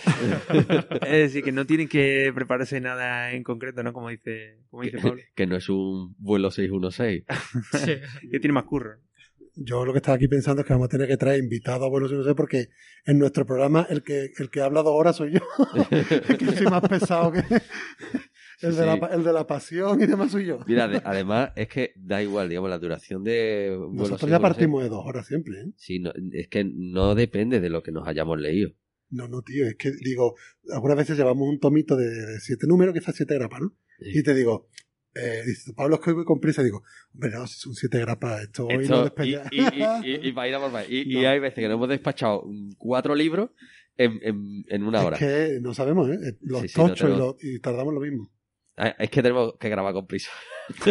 [1.02, 3.92] es decir, que no tienen que prepararse nada en concreto, ¿no?
[3.94, 5.22] Como dice, como dice Pablo.
[5.36, 7.24] que no es un vuelo 616.
[7.86, 7.94] Sí.
[8.32, 8.98] Que tiene más curro.
[9.56, 11.90] Yo lo que estaba aquí pensando es que vamos a tener que traer invitados a
[11.90, 12.70] Buenos Aires, no sé, porque
[13.06, 15.40] en nuestro programa el que, el que habla dos horas soy yo.
[15.92, 17.40] Es que soy más pesado que
[18.62, 20.60] el, de la, el de la pasión y demás soy yo.
[20.68, 24.42] Mira, de- además es que da igual, digamos, la duración de Nosotros ya 616.
[24.42, 25.72] partimos de dos horas siempre, ¿eh?
[25.78, 28.72] Sí, no, es que no depende de lo que nos hayamos leído.
[29.10, 30.36] No, no, tío, es que digo,
[30.74, 33.76] algunas veces llevamos un tomito de, de siete números, quizás siete grapas, ¿no?
[34.00, 34.20] Sí.
[34.20, 34.70] Y te digo,
[35.16, 36.64] eh, dice, Pablo, es que hoy voy con prisa.
[36.64, 40.28] Digo, hombre, no, si son siete grapas, esto hoy no Esto, y, y, y, y-
[40.30, 40.90] y para ir a por más.
[40.90, 41.30] Y, y No.
[41.30, 42.44] hay veces que nos hemos despachado
[42.78, 43.50] cuatro libros
[43.98, 45.18] en, en, en una hora.
[45.18, 46.38] Es que no sabemos, ¿eh?
[46.42, 48.32] Los Sí, tochos y, tenemos- los- y tardamos lo mismo.
[48.78, 50.32] Ah, Es que tenemos que grabar con prisa.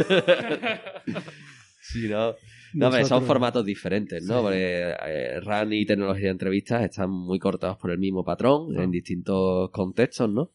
[1.80, 2.34] sí, no.
[2.72, 4.36] No, son formatos diferentes, ¿no?
[4.38, 4.42] Sí.
[4.44, 8.84] Porque eh, RAN y tecnología de entrevistas están muy cortados por el mismo patrón Ah.
[8.84, 10.52] en distintos contextos, ¿no?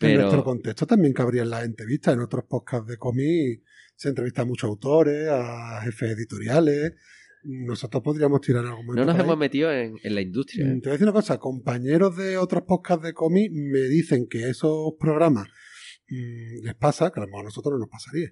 [0.00, 2.14] En nuestro contexto también cabrían las entrevistas.
[2.14, 3.62] En otros podcasts de cómic
[3.96, 6.92] se entrevista a muchos autores, a jefes editoriales.
[7.44, 8.94] Nosotros podríamos tirar momento.
[8.94, 9.20] no nos ahí.
[9.20, 10.64] hemos metido en, en la industria.
[10.64, 10.80] Mm, ¿eh?
[10.80, 14.48] Te voy a decir una cosa, compañeros de otros podcasts de cómic me dicen que
[14.48, 15.48] esos programas
[16.08, 18.30] mm, les pasa, que a lo mejor a nosotros no nos pasaría,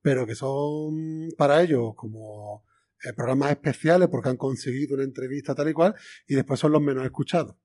[0.00, 2.64] pero que son para ellos como
[3.04, 5.94] eh, programas especiales porque han conseguido una entrevista tal y cual
[6.26, 7.56] y después son los menos escuchados.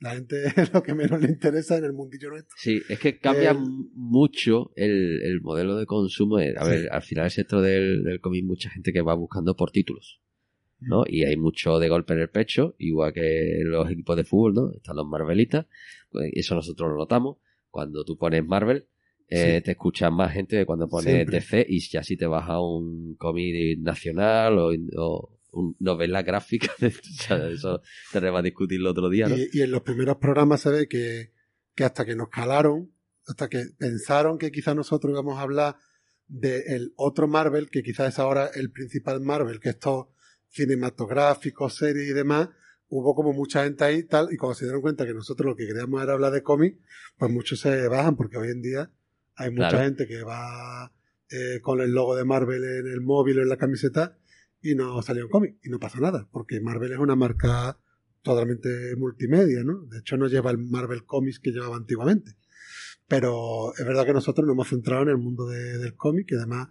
[0.00, 2.54] La gente es lo que menos le interesa en el mundillo nuestro.
[2.58, 6.36] Sí, es que cambia El- m- mucho el, el modelo de consumo.
[6.36, 6.70] a Sí.
[6.70, 10.20] ver, al final el sector del, del cómic, mucha gente que va buscando por títulos,
[10.80, 11.04] ¿no?
[11.06, 14.72] Y hay mucho de golpe en el pecho, igual que los equipos de fútbol, ¿no?
[14.72, 15.66] Están los Marvelitas,
[16.10, 17.38] pues eso nosotros lo notamos.
[17.70, 18.86] Cuando tú pones Marvel,
[19.28, 19.64] eh, Sí.
[19.64, 21.40] te escuchan más gente de cuando pones Siempre.
[21.40, 25.35] DC y ya si te vas a un cómic nacional o,
[25.78, 27.80] novela gráfica, o sea, eso
[28.12, 29.36] tenemos a discutirlo otro día, ¿no?
[29.36, 31.32] Y, y en los primeros programas se ve que,
[31.74, 32.92] que hasta que nos calaron,
[33.26, 35.76] hasta que pensaron que quizás nosotros íbamos a hablar
[36.28, 40.06] del otro Marvel, que quizás es ahora el principal Marvel, que estos
[40.48, 42.48] cinematográficos, series y demás,
[42.88, 45.66] hubo como mucha gente ahí tal, y cuando se dieron cuenta que nosotros lo que
[45.66, 46.78] queríamos era hablar de cómics,
[47.18, 48.90] pues muchos se bajan, porque hoy en día
[49.38, 49.84] Hay mucha Claro.
[49.84, 50.92] gente que va
[51.30, 54.16] eh, con el logo de Marvel en el móvil o en la camiseta
[54.62, 57.78] y no salió un cómic y no pasa nada, porque Marvel es una marca
[58.22, 59.82] totalmente multimedia, ¿no?
[59.86, 62.36] De hecho no lleva el Marvel Comics que llevaba antiguamente.
[63.08, 66.34] Pero es verdad que nosotros nos hemos centrado en el mundo de- del cómic y
[66.34, 66.68] además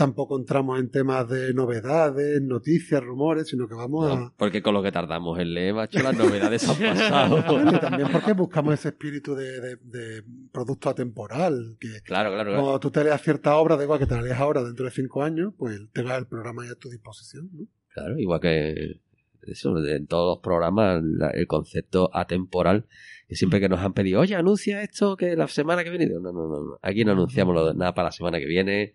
[0.00, 4.32] tampoco entramos en temas de novedades, noticias, rumores, sino que vamos a...
[4.38, 7.44] Porque con lo que tardamos en leer, macho, las novedades han pasado.
[7.52, 12.50] Bueno, y también porque buscamos ese espíritu de, de- de producto atemporal, que claro, claro,
[12.50, 12.62] claro.
[12.62, 14.90] cuando tú te leas cierta obra, da igual que te la leas ahora dentro de
[14.90, 17.50] cinco años, pues tengas el programa ya a tu disposición.
[17.52, 17.66] ¿no?
[17.92, 19.00] Claro, igual que
[19.42, 22.86] eso, en todos los programas, la- el concepto atemporal,
[23.28, 26.06] que siempre que nos han pedido, oye, anuncia esto que la semana que viene.
[26.06, 26.78] No, no, no.
[26.82, 28.92] Aquí no anunciamos nada para la semana que viene,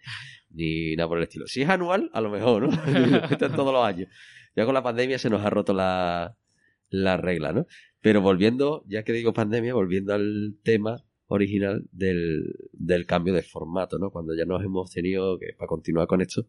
[0.56, 1.48] ni nada por el estilo.
[1.48, 2.70] Si es anual, a lo mejor, ¿no?
[3.30, 4.10] Esto es todos los años.
[4.56, 6.38] Ya con la pandemia se nos ha roto la,
[6.90, 7.68] la regla, ¿no?
[8.02, 14.00] Pero volviendo, ya que digo pandemia, volviendo al tema original del, del cambio de formato,
[14.00, 14.12] ¿no?
[14.12, 16.48] Cuando ya nos hemos tenido que, para continuar con esto,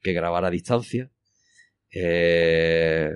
[0.00, 1.10] que grabar a distancia.
[1.92, 3.10] Eh,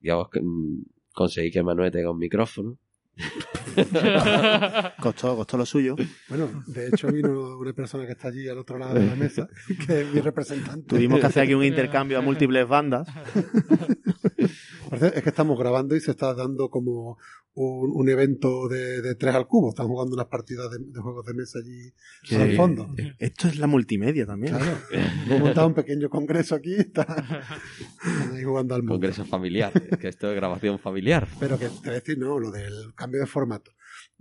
[0.00, 2.78] digamos mm, conseguí que Manuel tenga un micrófono.
[5.00, 5.96] Costó, costó lo suyo.
[6.28, 9.48] Bueno, de hecho vino una persona que está allí al otro lado de la mesa,
[9.86, 10.96] que es mi representante.
[10.96, 13.08] Tuvimos que hacer aquí un intercambio a múltiples bandas.
[14.88, 17.18] Parece- Es que estamos grabando y se está dando como
[17.54, 19.70] un, un evento de, de tres al cubo.
[19.70, 21.92] Están jugando unas partidas de, de juegos de mesa allí
[22.40, 22.94] al fondo.
[23.18, 24.54] Esto es la multimedia también.
[24.56, 24.78] Claro.
[25.26, 26.74] Hemos montado un pequeño congreso aquí.
[26.74, 28.94] Está, están ahí jugando al mundo.
[28.94, 29.72] Congreso familiar.
[29.90, 31.26] es que esto es grabación familiar.
[31.40, 33.72] Pero que te voy a decir, no, lo del cambio de formato.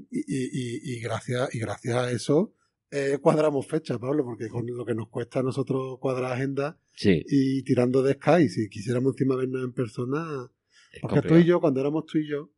[0.09, 2.53] Y, y, y, y gracias, y gracias a eso
[2.91, 7.21] eh, cuadramos fechas, Pablo, porque con lo que nos cuesta a nosotros cuadrar agenda Sí.
[7.27, 10.49] y tirando de Sky, si quisiéramos encima vernos en persona,
[11.01, 12.49] porque tú y yo, cuando éramos tú y yo,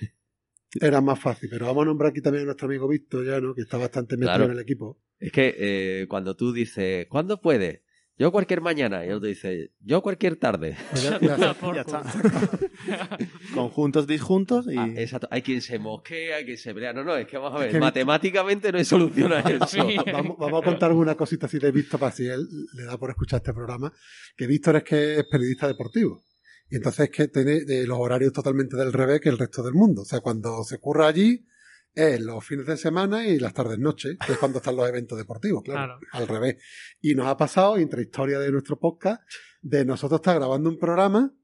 [0.80, 1.48] era más fácil.
[1.50, 3.54] Pero vamos a nombrar aquí también a nuestro amigo Víctor, ya, ¿no?
[3.54, 4.44] Que está bastante metido Claro.
[4.44, 5.00] en el equipo.
[5.18, 7.80] Es que eh, cuando tú dices, ¿cuándo puedes?
[8.20, 9.06] Yo cualquier mañana.
[9.06, 10.76] Y otro dice, yo cualquier tarde.
[11.02, 12.00] Ya- ya- Por Ya culo.
[12.00, 12.02] está.
[13.54, 14.76] Conjuntos, disjuntos y...
[14.76, 15.28] Ah, exacto.
[15.30, 16.92] Hay quien se mosquea, hay quien se pelea.
[16.92, 19.66] No, no, es que vamos a ver, Es que- matemáticamente no hay solución a eso.
[19.66, 19.78] Sí.
[20.12, 23.10] Vamos, vamos a contar alguna cosita así de Víctor para si él le da por
[23.10, 23.92] escuchar este programa.
[24.36, 26.22] Que Víctor es que es periodista deportivo.
[26.70, 29.74] Y entonces es que tiene eh, los horarios totalmente del revés que el resto del
[29.74, 30.02] mundo.
[30.02, 31.46] O sea, cuando se curra allí
[31.94, 35.16] es los fines de semana y las tardes noches, que es cuando están los eventos
[35.18, 36.06] deportivos, claro, Claro.
[36.12, 36.56] al revés.
[37.00, 39.22] Y nos ha pasado, entre historia de nuestro podcast,
[39.62, 41.34] de nosotros estar grabando un programa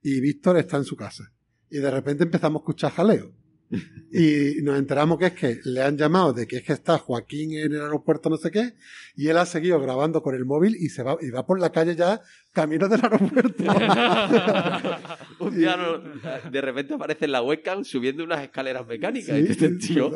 [0.00, 1.32] y Víctor está en su casa.
[1.68, 3.34] Y de repente empezamos a escuchar jaleo.
[4.12, 7.52] Y nos enteramos que es que le han llamado de que es que está Joaquín
[7.56, 8.74] en el aeropuerto no sé qué,
[9.16, 11.72] y él ha seguido grabando con el móvil y se va, y va por la
[11.72, 12.20] calle ya
[12.52, 13.64] camino del aeropuerto.
[15.38, 15.98] Un día no-
[16.50, 19.36] de repente aparece en la webcam subiendo unas escaleras mecánicas.
[19.38, 20.10] y Sí, dices, tío,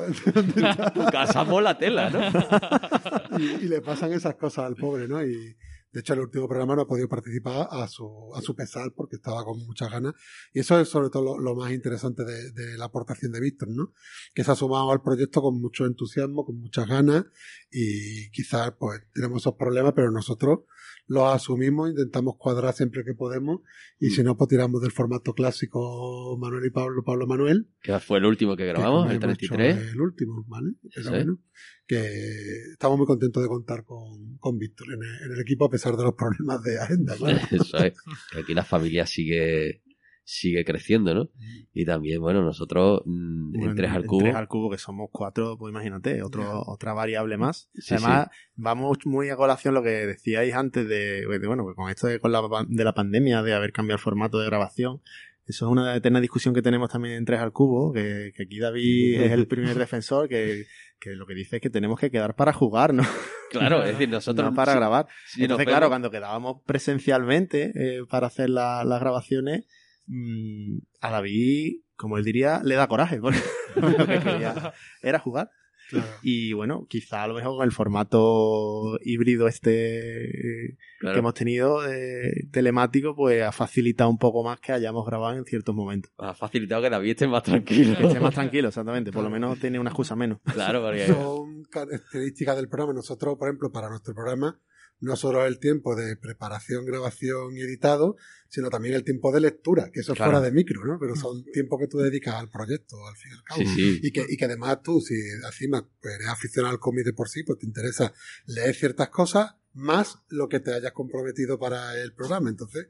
[0.94, 2.20] tu casa mola tela, ¿no?
[3.38, 5.24] y, y le pasan esas cosas al pobre, ¿no?
[5.26, 5.56] Y
[5.96, 9.16] de hecho el último programa no ha podido participar a su, a su pesar porque
[9.16, 10.12] estaba con muchas ganas.
[10.52, 13.70] Y eso es sobre todo lo, lo más interesante de, de la aportación de Víctor,
[13.70, 13.94] ¿no?
[14.34, 17.24] Que se ha sumado al proyecto con mucho entusiasmo, con muchas ganas
[17.70, 20.64] y quizás pues tenemos esos problemas, pero nosotros
[21.06, 23.60] los asumimos, intentamos cuadrar siempre que podemos
[23.98, 27.68] y si no, pues tiramos del formato clásico Manuel y Pablo, Pablo Manuel.
[27.80, 29.94] Que fue el último que grabamos, el hemos hecho 33.
[29.94, 30.72] El último, ¿vale?
[30.94, 31.38] Pero bueno,
[31.86, 35.70] que estamos muy contentos de contar con, con Víctor en el, en el equipo a
[35.70, 37.38] pesar de los problemas de agenda, claro.
[37.50, 37.94] Eso es.
[38.32, 39.82] Que aquí la familia sigue
[40.28, 41.30] sigue creciendo, ¿no?
[41.72, 44.20] Y también, bueno, nosotros mm, Bueno, en tres al en cubo.
[44.22, 47.70] tres al cubo, que somos cuatro, pues imagínate, otro, otra variable más.
[47.74, 52.08] Sí, Además, vamos muy a colación lo que decíais antes de, de, bueno, con esto
[52.08, 55.00] de, con la, de la pandemia, de haber cambiado el formato de grabación.
[55.46, 58.58] Eso es una eterna discusión que tenemos también en Tres al Cubo, que, que aquí
[58.58, 60.64] David es el primer defensor, que,
[60.98, 63.04] que lo que dice es que tenemos que quedar para jugar, ¿no?
[63.52, 65.06] Claro, es decir, nosotros no para grabar.
[65.44, 69.66] Entonces, claro, cuando quedábamos presencialmente eh, para hacer la- las grabaciones,
[70.06, 73.38] mm, a David, como él diría, le da coraje, porque
[73.76, 75.50] lo que quería era jugar.
[75.88, 76.06] Claro.
[76.22, 81.34] Y bueno, quizá a lo mejor con el formato híbrido este eh, claro, que hemos
[81.34, 86.12] tenido eh, telemático, pues ha facilitado un poco más que hayamos grabado en ciertos momentos.
[86.18, 87.96] ha facilitado que David esté más tranquilo.
[87.96, 89.12] Que esté más tranquilo, exactamente.
[89.12, 90.38] Por lo menos tiene una excusa menos.
[90.52, 92.92] Claro, porque Son características del programa.
[92.92, 94.60] Nosotros, por ejemplo, para nuestro programa,
[95.00, 98.16] no solo el tiempo de preparación, grabación y editado,
[98.48, 100.32] sino también el tiempo de lectura, que eso es Claro.
[100.32, 100.98] fuera de micro, ¿no?
[100.98, 103.60] Pero son tiempos que tú dedicas al proyecto, al fin y al cabo.
[103.60, 104.00] sí, sí.
[104.02, 107.28] Y que, y que además tú, si encima pues, eres aficionado al cómic de por
[107.28, 108.12] sí, pues te interesa
[108.46, 112.48] leer ciertas cosas más lo que te hayas comprometido para el programa.
[112.48, 112.86] Entonces,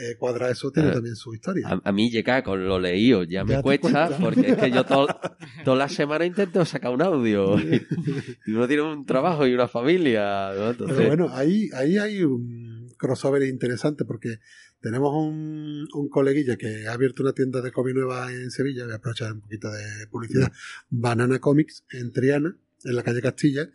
[0.00, 0.92] eh, cuadra eso tiene Ah.
[0.92, 1.68] también su historia.
[1.68, 5.06] A, a mí llegar con lo leído ya me cuesta, porque es que yo to-
[5.64, 7.58] toda la semana intento sacar un audio.
[7.58, 7.82] Y,
[8.46, 10.52] y uno tiene un trabajo y una familia.
[10.56, 10.70] ¿no?
[10.70, 14.38] Entonces, Pero bueno, ahí, ahí hay un crossover interesante porque
[14.80, 18.92] tenemos un, un coleguilla que ha abierto una tienda de cómic nueva en Sevilla, voy
[18.92, 20.52] a aprovechar un poquito de publicidad,
[20.88, 23.68] Banana Comics en Triana, en la calle Castilla,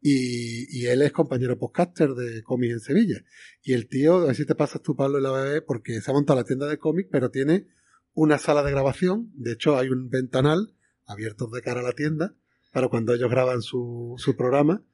[0.00, 3.24] y, y él es compañero podcaster de cómics en Sevilla.
[3.62, 6.10] Y el tío, a ver si te pasas tú, Pablo, en la BB, porque se
[6.10, 7.66] ha montado la tienda de cómics, pero tiene
[8.14, 10.74] una sala de grabación, de hecho hay un ventanal
[11.06, 12.34] abierto de cara a la tienda,
[12.72, 14.84] para cuando ellos graban su, su programa,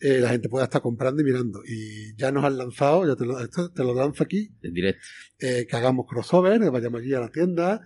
[0.00, 1.60] eh, la gente pueda estar comprando y mirando.
[1.66, 5.00] Y ya nos han lanzado, ya te lo, esto te lo lanzo aquí, en directo.
[5.38, 7.82] eh, que hagamos crossover, que vayamos allí a la tienda.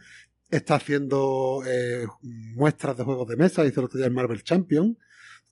[0.48, 4.96] Está haciendo eh, muestras de juegos de mesa, hizo el otro día el Marvel Champion.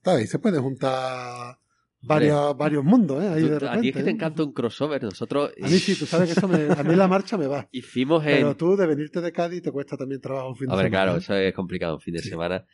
[0.03, 1.57] Está ahí se puede juntar
[2.01, 3.29] varios, varios mundos, ¿eh?
[3.29, 4.11] Ahí Tú- de a ti es que te ¿eh?
[4.13, 5.01] encanta un crossover.
[5.01, 7.69] Nosotros A mí sí, tú sabes que eso me, a mí la marcha me va.
[7.71, 8.33] hicimos en...
[8.35, 11.03] Pero tú de venirte de Cádiz te cuesta también trabajo un fin de Hombre, semana.
[11.05, 11.19] claro, ¿eh?
[11.21, 12.27] eso es complicado un fin de Sí.
[12.29, 12.65] semana.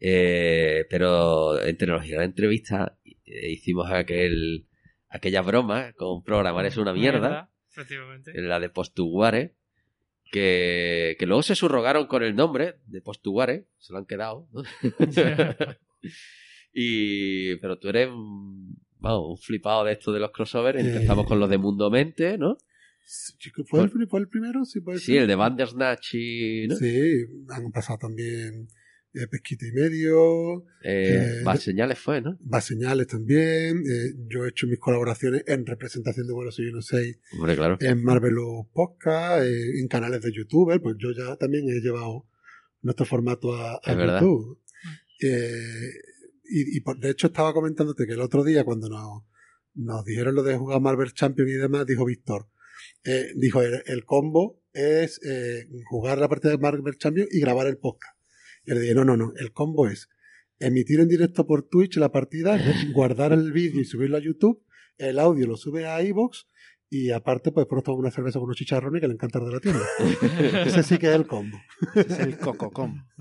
[0.00, 4.66] Eh, pero en tecnología de entrevista eh, hicimos aquel
[5.08, 8.32] aquella broma con programar es una mierda, Efectivamente.
[8.42, 9.54] la de Postuguare,
[10.32, 14.48] que, que luego se subrogaron con el nombre de Postuguare, se lo han quedado.
[14.52, 14.64] ¿no?
[16.74, 20.78] y pero tú eres un, vamos, un flipado de esto de los crossovers.
[20.82, 20.86] Eh.
[20.94, 22.56] Empezamos con los de Mundo Mente, ¿no?
[23.06, 24.64] Sí, ¿Fue el, fue el primero?
[24.64, 25.22] Sí, puede Sí, ser.
[25.22, 26.76] el de Bandersnatch y ¿no?
[26.76, 28.66] Sí, han pasado también
[29.12, 32.38] eh, Pesquita y Medio, Eh, Eh, más señales fue, ¿no?
[32.52, 33.78] Va Señales también.
[33.86, 37.76] eh, yo he hecho mis colaboraciones en representación de Bueno Soy Uno 6 Hombre, claro.
[37.80, 42.26] en Marvelous Podcast, eh, en canales de YouTuber, pues yo ya también he llevado
[42.80, 44.20] nuestro formato a, a Es verdad.
[44.22, 44.58] YouTube.
[46.44, 49.22] Y, y por- de hecho estaba comentándote que el otro día cuando nos,
[49.74, 52.48] nos dijeron lo de jugar Marvel Champion y demás, dijo Víctor,
[53.04, 57.78] eh, dijo el, combo es eh, jugar la partida de Marvel Champion y grabar el
[57.78, 58.16] podcast.
[58.64, 60.08] Y le dije, no, no, no, el combo es
[60.58, 62.58] emitir en directo por Twitch la partida,
[62.92, 64.62] guardar el vídeo y subirlo a YouTube,
[64.98, 66.46] el audio lo sube a iVoox
[66.96, 69.60] y aparte pues por tomar una cerveza con unos chicharrones que le encantan de la
[69.60, 69.84] tienda.
[70.66, 71.58] Ese sí que es el combo.
[71.94, 73.04] Es el cococom.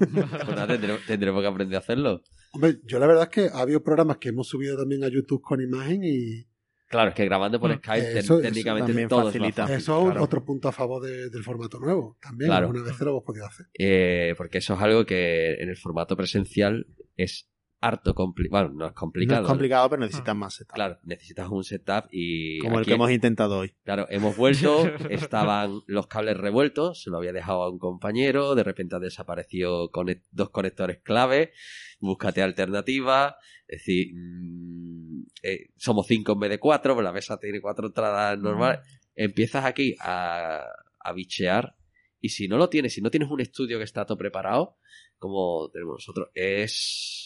[0.67, 2.21] Tendremos, tendremos que aprender a hacerlo.
[2.51, 5.41] Hombre, yo la verdad es que ha habido programas que hemos subido también a YouTube
[5.41, 6.45] con imagen y
[6.87, 7.77] Claro, es que grabando por Mm.
[7.79, 9.63] Skype te- Eso- eso técnicamente también todo facilita.
[9.63, 9.77] fácil.
[9.77, 10.23] eso es claro.
[10.23, 12.17] otro punto a favor de- del formato nuevo.
[12.21, 12.67] También Claro.
[12.67, 13.65] alguna vez lo hemos podido hacer.
[13.79, 16.85] Eh, porque eso es algo que en el formato presencial
[17.17, 17.49] es
[17.83, 18.63] harto complicado.
[18.69, 19.41] Bueno, no es No complicado.
[19.41, 20.75] es complicado, pero necesitas más setup.
[20.75, 22.59] Claro, necesitas un setup y.
[22.59, 23.73] Como el que hemos intentado hoy.
[23.83, 28.63] Claro, hemos vuelto, estaban los cables revueltos, se lo había dejado a un compañero, de
[28.63, 31.51] repente ha desaparecido conec- dos conectores clave,
[31.99, 33.35] búscate alternativas,
[33.67, 37.87] es decir, mm, eh, somos cinco en vez de cuatro, pero la mesa tiene cuatro
[37.87, 38.79] entradas normales,
[39.15, 40.63] empiezas aquí a,
[40.99, 41.75] a bichear
[42.19, 44.77] y si no lo tienes, si no tienes un estudio que está todo preparado,
[45.17, 47.22] como tenemos nosotros, es,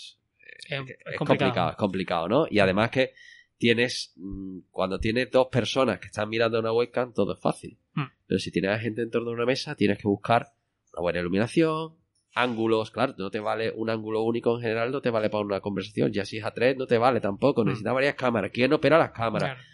[0.58, 1.18] Es- es complicado.
[1.18, 1.70] complicado.
[1.72, 2.48] es complicado, ¿no?
[2.50, 3.14] Y además que
[3.58, 7.78] tienes, mm, cuando tienes dos personas que están mirando una webcam, todo es fácil.
[7.94, 8.04] Mm.
[8.28, 10.54] Pero si tienes a gente en torno a una mesa, tienes que buscar
[10.94, 11.96] una buena iluminación,
[12.36, 15.60] ángulos, claro, no te vale un ángulo único en general, no te vale para una
[15.60, 17.68] conversación, ya si es a tres, no te vale tampoco, Mm.
[17.70, 18.52] necesitas varias cámaras.
[18.54, 19.54] ¿Quién opera las cámaras?
[19.56, 19.68] Claro.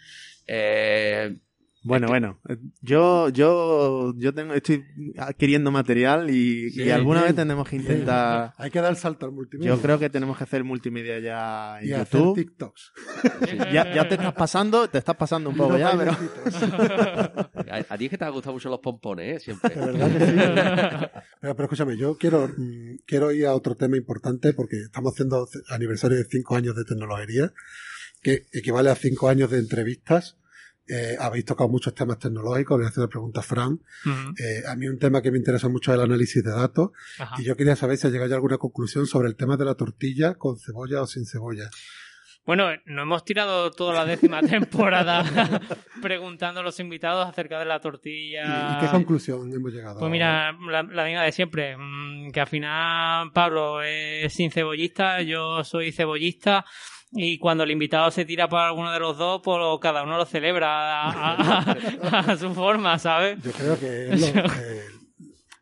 [0.48, 1.36] Eh,
[1.84, 2.39] Bueno, bueno.
[2.48, 4.86] eh, Yo, yo, yo tengo, estoy
[5.17, 7.36] adquiriendo material y, Sí, y alguna bien.
[7.36, 8.54] vez tenemos que intentar.
[8.58, 9.69] Hay que dar el salto al multimedia.
[9.76, 12.36] Yo creo que tenemos que hacer multimedia ya en y hacer YouTube.
[12.36, 12.93] TikToks.
[13.74, 16.12] Ya, ya te estás pasando, te estás pasando un poco ya, pero.
[17.72, 19.39] a, a ti es que te han gustado mucho los pompones, ¿eh?
[19.39, 19.76] Siempre.
[19.76, 20.34] De verdad que sí.
[21.41, 25.48] Pero, pero escúchame, yo quiero, mm, quiero ir a otro tema importante porque estamos haciendo
[25.69, 27.52] aniversario de cinco años de tecnología,
[28.22, 30.38] que equivale a cinco años de entrevistas.
[30.88, 33.80] Eh, habéis tocado muchos temas tecnológicos, le hace pregunta a Fran.
[34.38, 37.36] Eh, a mí un tema que me interesa mucho es el análisis de datos Ajá.
[37.39, 39.65] y yo quería saber si ha llegado ya a alguna conclusión sobre el tema de
[39.65, 41.69] la tortilla con cebolla o sin cebolla.
[42.46, 45.24] Bueno, no hemos tirado toda la décima temporada
[46.02, 48.78] preguntando a los invitados acerca de la ¿Y, tortilla.
[48.78, 50.00] y qué conclusión hemos llegado?
[50.00, 55.22] Pues mira, la, la misma de siempre, mm, que al final Pablo es sin cebollista,
[55.22, 56.65] yo soy cebollista
[57.15, 60.26] y cuando el invitado se tira por alguno de los dos, pues cada uno lo
[60.26, 63.41] celebra a, a- a su forma, ¿sabes?
[63.43, 64.82] Yo creo que es lo- eh,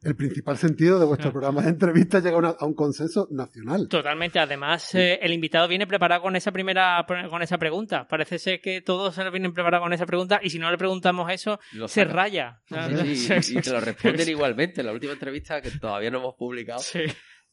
[0.04, 3.88] el principal sentido de vuestro programa de entrevistas llega a, una- a un consenso nacional.
[3.88, 4.40] Totalmente.
[4.40, 8.08] Además, eh, el invitado viene preparado con esa primera, con esa pregunta.
[8.08, 11.32] Parece ser que todos se vienen preparados con esa pregunta y si no le preguntamos
[11.32, 12.14] eso, Lo se saca.
[12.14, 12.62] raya.
[13.04, 14.82] Sí, sí, y te lo responden igualmente.
[14.82, 17.02] En la última entrevista que todavía no hemos publicado, Sí.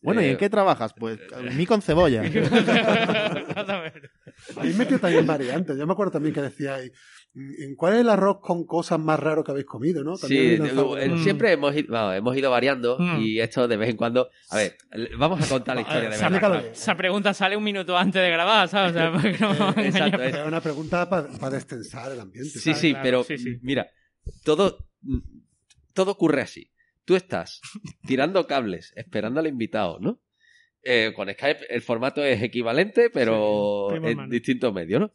[0.00, 0.94] Bueno, ¿y Eh, en qué trabajas?
[0.98, 2.22] Pues en mí con cebolla.
[4.56, 5.76] Habéis metido también variantes.
[5.76, 6.92] Yo me acuerdo también que decíais,
[7.34, 10.16] ¿en cuál es el arroz con cosas más raro que habéis comido, no?
[10.16, 11.22] También Sí, eh, Mm.
[11.24, 13.20] siempre hemos ido, hemos ido variando Mm.
[13.20, 14.28] y esto de vez en cuando.
[14.50, 14.76] A ver,
[15.18, 16.64] vamos a contar la historia de Esa- verdad.
[16.66, 18.92] Esa pregunta sale un minuto antes de grabar, ¿sabes?
[18.92, 22.50] O sea, no a Eh, exacto, es- una pregunta para destensar el ambiente.
[22.50, 22.78] Sí, ¿sabes?
[22.78, 23.58] sí, claro, pero sí, sí.
[23.62, 23.88] mira,
[24.44, 24.86] todo,
[25.92, 26.70] todo ocurre así.
[27.08, 27.62] Tú estás
[28.06, 30.20] tirando cables, esperando al invitado, ¿no?
[30.82, 35.12] Eh, con Skype el formato es equivalente, pero Sí, en distintos medios, ¿no?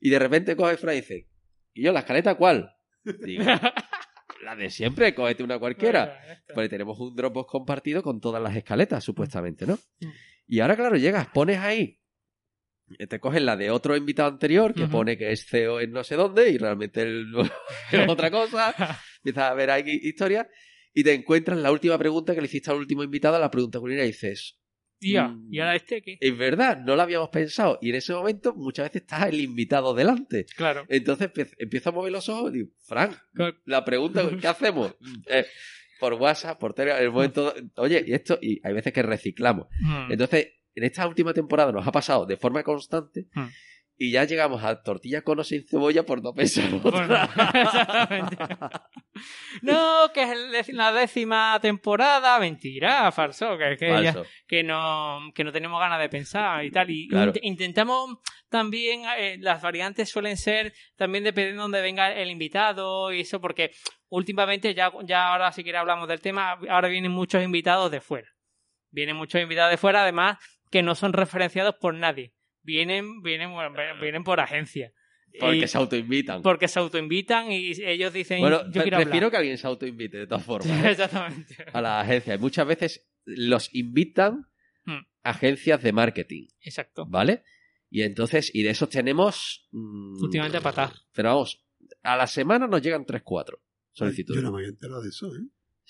[0.00, 1.28] Y de repente coge Fran y dice,
[1.74, 2.74] ¿y yo la escaleta cuál?
[3.04, 3.44] Digo,
[4.42, 6.20] la de siempre, cógete una cualquiera.
[6.52, 9.78] Pues tenemos un Dropbox compartido con todas las escaletas, supuestamente, ¿no?
[10.00, 10.08] Mm.
[10.48, 12.00] Y ahora, claro, llegas, pones ahí,
[12.98, 16.02] eh, te coges la de otro invitado anterior que pone que es CEO en no
[16.02, 17.02] sé dónde y realmente
[17.92, 18.74] es otra cosa.
[19.18, 20.48] Empiezas a ver ahí historias
[20.98, 23.78] y te encuentras la última pregunta que le hiciste al último invitado, a la pregunta
[23.78, 24.58] culinaria, y dices,
[25.00, 25.48] Tía, Mm.
[25.54, 26.18] ¿y ahora este qué?
[26.20, 27.78] es verdad, no lo habíamos pensado.
[27.80, 30.44] Y en ese momento muchas veces está el invitado delante.
[30.56, 30.84] Claro.
[30.88, 33.56] Entonces empie- empiezo a mover los ojos y digo, Frank, Claro.
[33.64, 34.96] la pregunta, ¿qué hacemos?
[35.28, 35.46] Eh,
[36.00, 39.68] por WhatsApp, por Telegram, el momento, oye, y esto, y hay veces que reciclamos.
[39.80, 40.10] Mm.
[40.12, 43.46] Entonces, en esta última temporada nos ha pasado de forma constante Mm.
[44.00, 47.14] Y ya llegamos a tortilla con o sin cebolla por no pensar Bueno,
[47.54, 48.36] exactamente.
[49.62, 55.50] No, que es la décima temporada, mentira, falso, que, que, ya- que no que no
[55.52, 56.88] tenemos ganas de pensar y tal.
[56.90, 57.32] Y Claro.
[57.32, 58.18] int- intentamos
[58.48, 63.40] también, eh, las variantes suelen ser también dependiendo de dónde venga el invitado y eso,
[63.40, 63.72] porque
[64.08, 68.28] últimamente, ya, ya ahora si quiere hablamos del tema, ahora vienen muchos invitados de fuera.
[68.90, 70.38] Vienen muchos invitados de fuera, además,
[70.70, 72.32] que no son referenciados por nadie.
[72.68, 74.92] Vienen, vienen, bueno, vienen por agencia.
[75.40, 76.42] Porque Y- se autoinvitan.
[76.42, 79.30] porque se autoinvitan y ellos dicen Bueno, yo quiero prefiero hablar.
[79.30, 80.68] que alguien se autoinvite, de todas formas.
[80.84, 80.90] ¿eh?
[80.90, 81.56] Exactamente.
[81.72, 82.34] a la agencia.
[82.34, 84.46] Y muchas veces los invitan
[84.84, 85.00] Hmm.
[85.22, 87.06] agencias de marketing, Exacto.
[87.08, 87.42] ¿vale?
[87.90, 89.66] Y entonces, y de esos tenemos...
[89.72, 90.92] mm, Últimamente patá.
[91.14, 91.62] Pero vamos,
[92.02, 93.58] a la semana nos llegan 3-4 Yo
[93.92, 94.42] solicitudes.
[94.42, 95.40] no me había enterado de eso, ¿eh?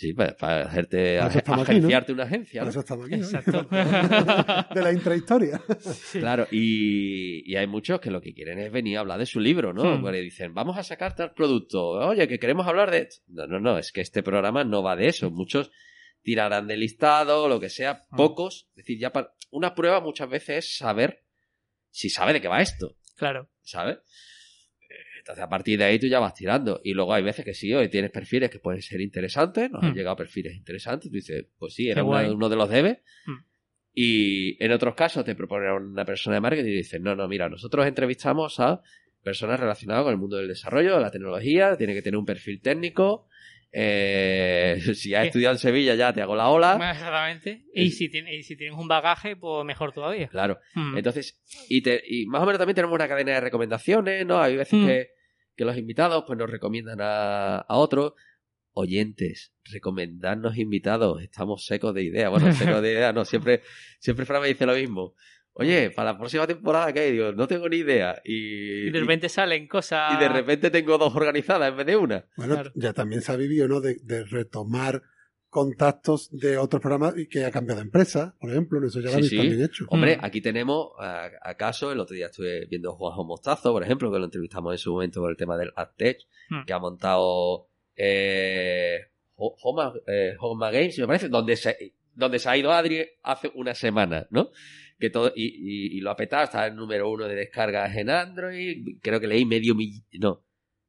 [0.00, 1.78] Sí, para, para hacerte, Para eso ag- estamos aquí, ¿no?
[1.78, 2.62] agenciarte una agencia.
[2.62, 3.16] Eso estamos aquí.
[3.16, 3.24] ¿no?
[3.26, 3.66] Exacto.
[4.74, 5.60] De la intrahistoria.
[6.12, 9.40] Claro, y, y hay muchos que lo que quieren es venir a hablar de su
[9.40, 9.96] libro, ¿no?
[9.96, 10.00] Hmm.
[10.00, 12.98] Porque dicen, vamos a sacar tal producto, oye, que queremos hablar de...
[12.98, 13.24] esto.
[13.26, 15.32] No, no, no, es que este programa no va de eso.
[15.32, 15.72] Muchos
[16.22, 18.16] tirarán de listado, lo que sea, Hmm.
[18.16, 18.68] pocos.
[18.70, 19.32] Es decir, ya para...
[19.50, 21.24] una prueba muchas veces es saber
[21.90, 23.50] si sabe de qué va esto, Claro.
[23.62, 23.98] ¿sabes?
[25.18, 26.80] Entonces, a partir de ahí tú ya vas tirando.
[26.84, 29.92] Y luego hay veces que sí, hoy tienes perfiles que pueden ser interesantes, nos han
[29.92, 29.94] Hmm.
[29.96, 32.98] llegado perfiles interesantes, tú dices, pues sí, era uno de los debes.
[33.26, 33.44] Hmm.
[33.94, 37.48] Y en otros casos te proponen una persona de marketing y dicen, no, no, mira,
[37.48, 38.80] nosotros entrevistamos a
[39.22, 42.60] personas relacionadas con el mundo del desarrollo, de la tecnología, tiene que tener un perfil
[42.60, 43.26] técnico.
[43.72, 45.26] Eh, si has ¿Qué?
[45.28, 46.74] estudiado en Sevilla ya te hago la ola.
[46.92, 47.64] Exactamente.
[47.74, 50.28] Y si, tiene- y si tienes un bagaje, pues mejor todavía.
[50.28, 50.58] Claro.
[50.74, 50.96] Mm.
[50.98, 54.40] Entonces, y, te- y más o menos también tenemos una cadena de recomendaciones, ¿no?
[54.40, 54.86] Hay veces Mm.
[54.86, 55.08] que,
[55.56, 58.14] que los invitados pues nos recomiendan a, a otros.
[58.80, 62.30] Oyentes, recomendarnos invitados, estamos secos de ideas.
[62.30, 63.62] Bueno, secos de ideas, no, siempre,
[63.98, 65.14] siempre Fran me dice lo mismo.
[65.58, 67.12] Oye, para la próxima temporada, ¿qué hay?
[67.12, 68.20] Digo, no tengo ni idea.
[68.24, 70.14] Y, y de repente salen cosas.
[70.14, 72.24] y de repente tengo dos organizadas en vez de una.
[72.36, 72.72] Bueno, Claro.
[72.76, 73.80] ya también se ha vivido, ¿no?
[73.80, 75.02] De, de retomar
[75.50, 79.10] contactos de otros programas y que ha cambiado de empresa, por ejemplo, eso ya lo
[79.10, 79.36] Sí, habéis sí.
[79.38, 79.86] también hecho.
[79.88, 80.24] Hombre, Mm.
[80.24, 84.18] aquí tenemos, a- acaso, el otro día estuve viendo a Juanjo Mostazo, por ejemplo, que
[84.18, 86.18] lo entrevistamos en su momento con el tema del AdTech,
[86.50, 86.64] Mm.
[86.66, 89.00] que ha montado eh,
[89.36, 93.50] Ho- Homa, eh, Homa Games, me parece, donde se, donde se ha ido Adri hace
[93.54, 94.50] una semana, ¿no?
[94.98, 98.10] Que todo, y, y- y lo ha petado, está el número uno de descargas en
[98.10, 100.44] Android, creo que leí medio millón, no,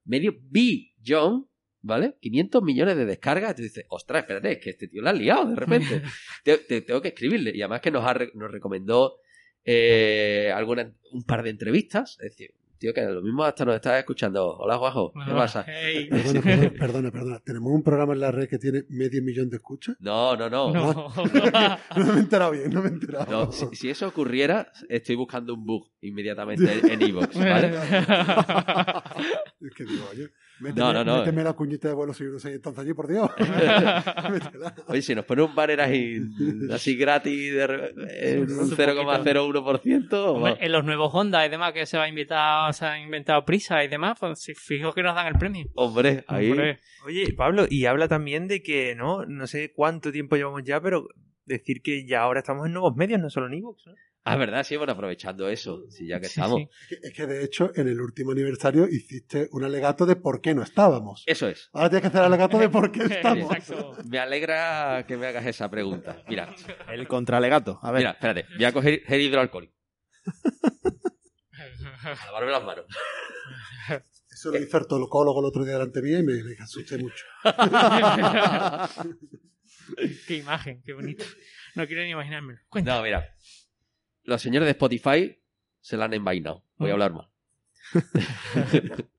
[0.06, 1.48] medio billón,
[1.82, 2.16] ¿vale?
[2.20, 5.14] 500 millones de descargas, y tú dices, ostras, espérate, es que este tío la ha
[5.14, 6.02] liado de repente.
[6.44, 7.52] Te- te- tengo que escribirle.
[7.56, 9.18] Y además que nos, ha nos recomendó
[9.64, 12.18] eh, alguna, un par de entrevistas.
[12.22, 14.58] Es decir, tío, que lo mismo hasta nos estás escuchando.
[14.58, 15.66] Hola, Juanjo, ¿qué pasa?
[15.68, 16.08] Hey.
[16.10, 17.40] Perdona, perdona, perdona, perdona.
[17.40, 19.98] Tenemos un programa en la red que tiene medio millón de escuchas.
[20.00, 20.72] No, no, no.
[20.72, 21.14] No.
[21.96, 23.30] No me he enterado bien, no me he enterado.
[23.30, 27.74] No, si, si eso ocurriera, estoy buscando un bug inmediatamente en Evox, ¿vale?
[29.62, 31.18] Es que digo, oye, méteme, No, no, no.
[31.20, 33.30] méteme la cuñita de vuelo si uno se entonces allí, por Dios.
[34.88, 36.20] Oye, si nos pone un banner ahí,
[36.74, 40.58] así gratis, de, en un Un 0,01%, Hombre, va.
[40.60, 43.84] en los nuevos Honda y demás que se va a invitar, se han inventado prisa
[43.84, 45.66] y demás, pues si fijo que nos dan el premio.
[45.76, 46.52] hombre, ahí.
[46.52, 49.26] Hombre, Oye, Pablo, y habla también de que, ¿no?
[49.26, 51.08] No sé cuánto tiempo llevamos ya, pero
[51.46, 53.94] decir que ya ahora estamos en nuevos medios, no solo en iVoox, ¿no?
[54.26, 56.60] Ah, verdad, sí, bueno, aprovechando eso, si ya que Sí, estamos.
[56.60, 56.70] sí.
[56.82, 60.42] Es que, es que, de hecho, en el último aniversario hiciste un alegato de por
[60.42, 61.24] qué no estábamos.
[61.26, 61.70] Eso es.
[61.74, 63.52] Ahora tienes que hacer el alegato de por qué estamos.
[63.56, 63.98] Exacto.
[64.08, 66.22] Me alegra que me hagas esa pregunta.
[66.28, 66.54] Mira,
[66.92, 67.80] El contralegato.
[67.82, 68.02] A ver.
[68.02, 69.74] mira, espérate, voy a coger gel hidroalcohólico.
[72.04, 72.86] A lavarme las manos.
[74.32, 77.26] Eso lo hizo el tolocólogo el otro día delante mía y me, me asusté mucho.
[80.28, 81.26] qué imagen, qué bonito.
[81.76, 82.60] No quiero ni imaginármelo.
[82.70, 82.96] Cuenta.
[82.96, 83.36] No, mira.
[84.30, 85.38] Los señores de Spotify
[85.82, 86.64] se la han envainado.
[86.78, 87.28] Voy a hablar más.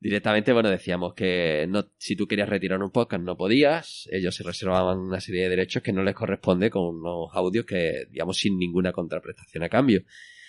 [0.00, 4.08] Directamente, bueno, decíamos que no, si tú querías retirar un podcast no podías.
[4.10, 8.06] Ellos se reservaban una serie de derechos que no les corresponde con unos audios que,
[8.10, 10.02] digamos, sin ninguna contraprestación a cambio.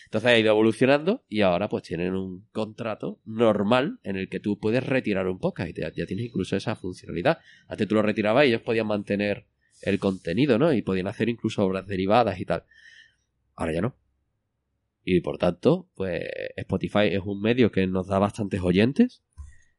[0.05, 4.59] Entonces ha ido evolucionando y ahora pues tienen un contrato normal en el que tú
[4.59, 7.39] puedes retirar un podcast y te- ya tienes incluso esa funcionalidad.
[7.67, 9.45] Antes tú lo retirabas y ellos podían mantener
[9.81, 10.71] el contenido, ¿no?
[10.73, 12.63] Y podían hacer incluso obras derivadas y tal.
[13.55, 13.95] Ahora ya no.
[15.05, 16.23] Y por tanto, pues
[16.55, 19.23] Spotify es un medio que nos da bastantes oyentes.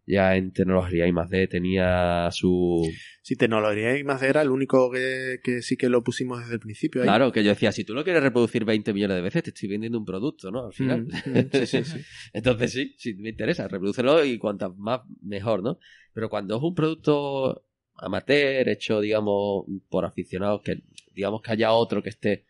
[0.06, 2.86] Ya en tecnología y más D tenía su...
[3.22, 6.60] Si Tecnología y más era el único que, que sí que lo pusimos desde el
[6.60, 7.00] principio.
[7.00, 7.06] ahí.
[7.06, 9.70] Claro, que yo decía, si tú lo quieres reproducir 20 millones de veces, te estoy
[9.70, 10.66] vendiendo un producto, ¿no?
[10.66, 11.06] Al final.
[11.06, 12.00] Mm, mm, sí, sí, sí.
[12.34, 15.78] Entonces sí, sí, me interesa, reprodúcelo y cuantas más mejor, ¿no?
[16.12, 17.64] Pero cuando es un producto
[17.96, 20.82] amateur, hecho, digamos, por aficionados, que
[21.14, 22.44] digamos que haya otro que esté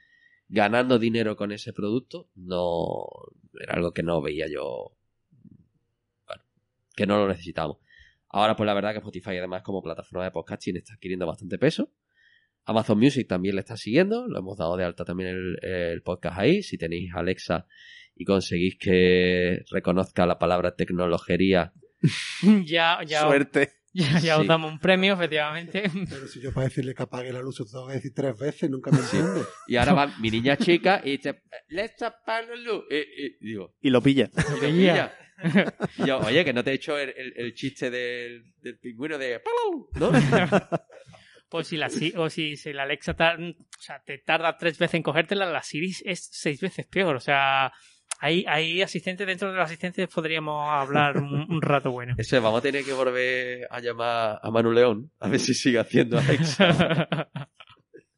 [0.49, 3.07] ganando dinero con ese producto, no
[3.61, 4.97] era algo que no veía yo,
[6.27, 6.43] bueno,
[6.95, 7.79] que no lo necesitábamos.
[8.29, 11.93] Ahora, pues la verdad que Spotify, además, como plataforma de podcasting, está adquiriendo bastante peso.
[12.65, 16.39] Amazon Music también le está siguiendo, lo hemos dado de alta también el, el podcast
[16.39, 16.63] ahí.
[16.63, 17.67] Si tenéis Alexa
[18.17, 21.73] y conseguís que reconozca la palabra tecnologería,
[22.65, 23.73] Ya, ya, Suerte.
[24.13, 24.41] ya, ya Sí.
[24.43, 25.85] os damos un premio, efectivamente.
[26.11, 28.69] Pero si yo para decirle que apague la luz, te tengo que decir tres veces,
[28.71, 29.43] nunca me entiende.
[29.69, 32.85] y ahora va mi niña chica y dice, let's apagar la luz.
[32.91, 34.29] Y, y- y digo, Y lo pilla.
[34.37, 35.15] y lo pilla.
[35.99, 39.17] Y yo, oye, que no te he hecho el, el- el chiste del, del pingüino
[39.19, 39.89] de ¡Palau!
[40.13, 40.69] ¿no?
[41.49, 44.77] Pues si la Si- o si, si la Alexa tar- o sea, te tarda tres
[44.79, 47.15] veces en cogértela, la Siri es seis veces peor.
[47.17, 47.73] O sea,
[48.21, 52.15] hay, hay asistentes dentro de los asistentes podríamos hablar un, un rato bueno.
[52.19, 55.79] Eso, vamos a tener que volver a llamar a Manu León a ver si sigue
[55.79, 57.29] haciendo Alexa.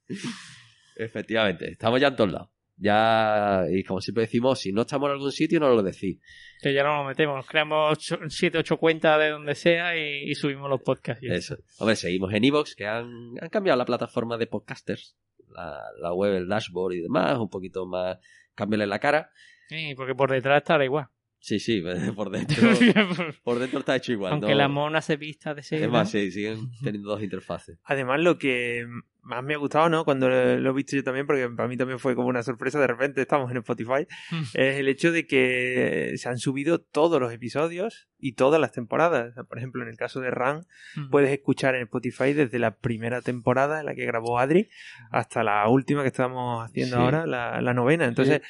[0.97, 2.49] Efectivamente, estamos ya en todos lados.
[2.79, 6.19] Ya, y como siempre decimos, si no estamos en algún sitio, no lo decís.
[6.61, 10.69] que ya no lo metemos, creamos 7, 8 cuentas de donde sea y, y subimos
[10.69, 11.23] los podcasts.
[11.23, 11.57] y Eso.
[11.79, 15.17] Hombre, seguimos en Evox, que han, han cambiado la plataforma de podcasters.
[15.49, 18.19] La, la web, el dashboard y demás, un poquito más.
[18.55, 19.31] Cámbiale la cara.
[19.69, 21.09] Sí, porque por detrás estará igual.
[21.39, 21.83] Sí, sí,
[22.17, 22.57] por dentro.
[23.45, 24.33] por dentro está hecho igual.
[24.33, 24.57] Aunque ¿no?
[24.57, 25.83] la mona se vista de ser.
[25.83, 27.79] Es más, sí, siguen teniendo dos interfaces.
[27.85, 28.87] Además, lo que
[29.23, 30.05] más me ha gustado, ¿no?
[30.05, 32.87] Cuando lo he visto yo también, porque para mí también fue como una sorpresa, de
[32.87, 34.07] repente estamos en Spotify,
[34.55, 39.35] es el hecho de que se han subido todos los episodios y todas las temporadas.
[39.49, 40.63] Por ejemplo, en el caso de Ran,
[41.11, 44.69] puedes escuchar en Spotify desde la primera temporada en la que grabó Adri
[45.11, 47.03] hasta la última que estamos haciendo Sí.
[47.03, 48.05] ahora, la, la novena.
[48.07, 48.43] Entonces,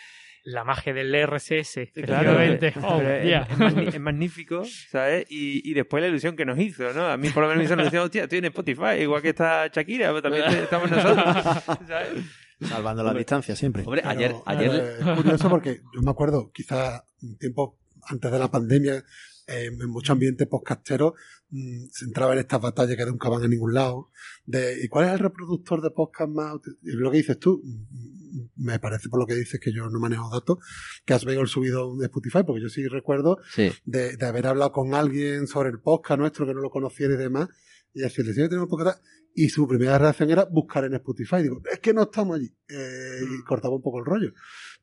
[0.47, 1.91] La magia del RSS.
[1.93, 2.37] Claro,
[2.83, 3.49] Oh, es, ya.
[3.93, 5.27] es magnífico, ¿sabes?
[5.29, 7.07] Y, y después la ilusión que nos hizo, ¿no?
[7.09, 9.31] A mí por lo menos me hizo la ilusión, hostia, estoy en Spotify, igual que
[9.31, 11.27] está Shakira, pero también estamos nosotros,
[11.89, 12.09] ¿sabes?
[12.61, 13.21] Salvando la Hombre.
[13.21, 13.83] distancia siempre.
[13.83, 17.79] Hombre, Pero, ayer, ayer, eh, es curioso porque yo me acuerdo, quizás un tiempo
[18.09, 19.03] antes de la pandemia,
[19.47, 21.15] eh, en muchos ambientes podcasteros
[21.51, 24.11] mm, se entraba en estas batallas que nunca van a ningún lado.
[24.45, 26.55] De, ¿Y cuál es el reproductor de podcast más?
[26.83, 30.01] Y lo que dices tú, mm, me parece por lo que dices que yo no
[30.01, 30.59] manejo datos,
[31.05, 33.71] que has el subido de Spotify, porque yo sí recuerdo sí.
[33.85, 37.19] de, de haber hablado con alguien sobre el podcast nuestro que no lo conociera y
[37.19, 37.49] demás,
[37.95, 39.01] y decirle, si tenemos podcast,
[39.37, 41.43] y su primera reacción era buscar en Spotify.
[41.43, 42.51] Digo, es que no estamos allí.
[42.69, 44.33] Eh, y cortaba un poco el rollo.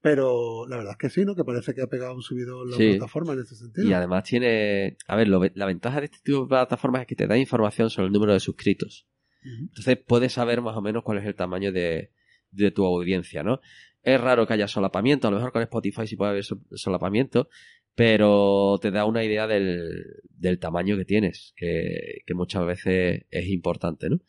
[0.04, 1.34] Pero la verdad es que sí, ¿no?
[1.34, 2.90] Que parece que ha pegado un subido en la Sí.
[2.98, 3.88] plataforma en ese sentido.
[3.88, 4.98] Y además tiene.
[5.08, 7.90] A ver, lo- la ventaja de este tipo de plataformas es que te da información
[7.90, 9.08] sobre el número de suscritos.
[9.46, 12.12] Entonces puedes saber más o menos cuál es el tamaño de,
[12.52, 13.62] de tu audiencia, ¿no?
[14.02, 17.48] Es raro que haya solapamiento, a lo mejor con Spotify sí puede haber so- solapamiento,
[17.96, 19.90] pero te da una idea del,
[20.30, 24.20] del tamaño que tienes, que, que muchas veces es importante, ¿no?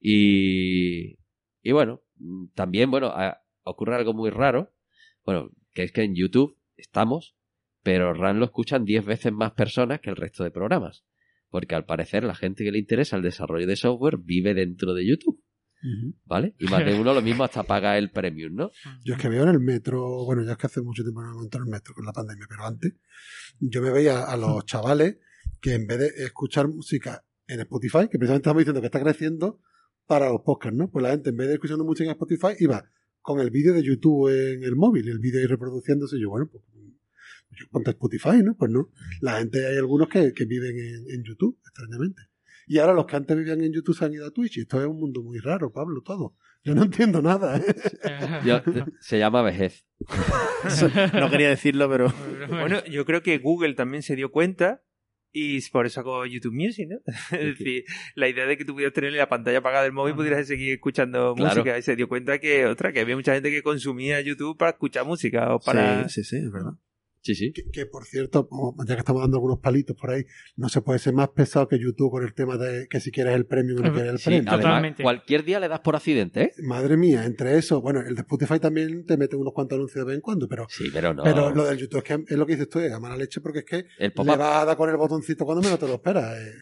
[0.00, 1.18] Y,
[1.62, 4.72] y bueno, mm, también, bueno, a- ocurre algo muy raro,
[5.24, 7.36] bueno, que es que en YouTube estamos,
[7.82, 11.04] pero RAN lo escuchan 10 veces más personas que el resto de programas.
[11.48, 15.06] Porque al parecer la gente que le interesa el desarrollo de software vive dentro de
[15.06, 15.42] YouTube.
[16.24, 16.54] ¿vale?
[16.58, 18.70] Y más de uno lo mismo hasta paga el premium, ¿no?
[19.04, 21.30] Yo es que veo en el metro, bueno, ya es que hace mucho tiempo no
[21.30, 22.94] me monto en el metro con la pandemia, pero antes,
[23.58, 25.18] yo me veía a los chavales
[25.60, 29.60] que en vez de escuchar música en Spotify, que precisamente estamos diciendo que está creciendo
[30.06, 30.90] para los podcasts, ¿no?
[30.90, 32.84] Pues la gente en vez de escuchando música en Spotify iba
[33.22, 36.20] con el vídeo de YouTube en el móvil, el vídeo ahí reproduciéndose.
[36.20, 36.64] Yo, bueno, pues
[37.50, 38.56] yo ponte Spotify, ¿no?
[38.56, 38.90] Pues no.
[39.20, 42.22] La gente, hay algunos que, que viven en, en, YouTube, extrañamente.
[42.66, 44.58] Y ahora los que antes vivían en YouTube se han ido a Twitch.
[44.58, 46.36] Y esto es un mundo muy raro, Pablo, todo.
[46.64, 47.64] Yo no entiendo nada, ¿eh?
[48.46, 48.62] Yo,
[49.00, 49.84] se llama vejez.
[51.14, 52.12] no quería decirlo, pero...
[52.48, 54.82] Bueno, yo creo que Google también se dio cuenta
[55.32, 56.98] y por eso hago YouTube Music, ¿no?
[57.38, 60.16] es decir, la idea de que tú pudieras tener la pantalla apagada del móvil y
[60.16, 61.54] pudieras seguir escuchando Claro.
[61.56, 61.78] música.
[61.78, 65.06] Y se dio cuenta que, otra, que había mucha gente que consumía YouTube para escuchar
[65.06, 66.08] música o para...
[66.08, 66.72] Sí, sí, sí, es verdad.
[67.22, 67.52] Sí, sí.
[67.52, 70.24] Que, que, por cierto, como- ya que estamos dando algunos palitos por ahí,
[70.56, 73.34] no se puede ser más pesado que YouTube con el tema de que si quieres
[73.36, 75.02] el premium o no quieres el Sí, además, Totalmente.
[75.04, 76.52] cualquier día le das por accidente, ¿eh?
[76.62, 80.08] Madre mía, entre eso, bueno, el de Spotify también te mete unos cuantos anuncios de
[80.08, 81.22] vez en cuando, pero, Sí, pero no.
[81.22, 83.40] pero lo del YouTube es que es lo que dices tú, es a mala leche
[83.40, 85.94] porque es que El le vas a dar con el botoncito cuando menos te lo
[85.94, 86.36] esperas.
[86.38, 86.52] eh.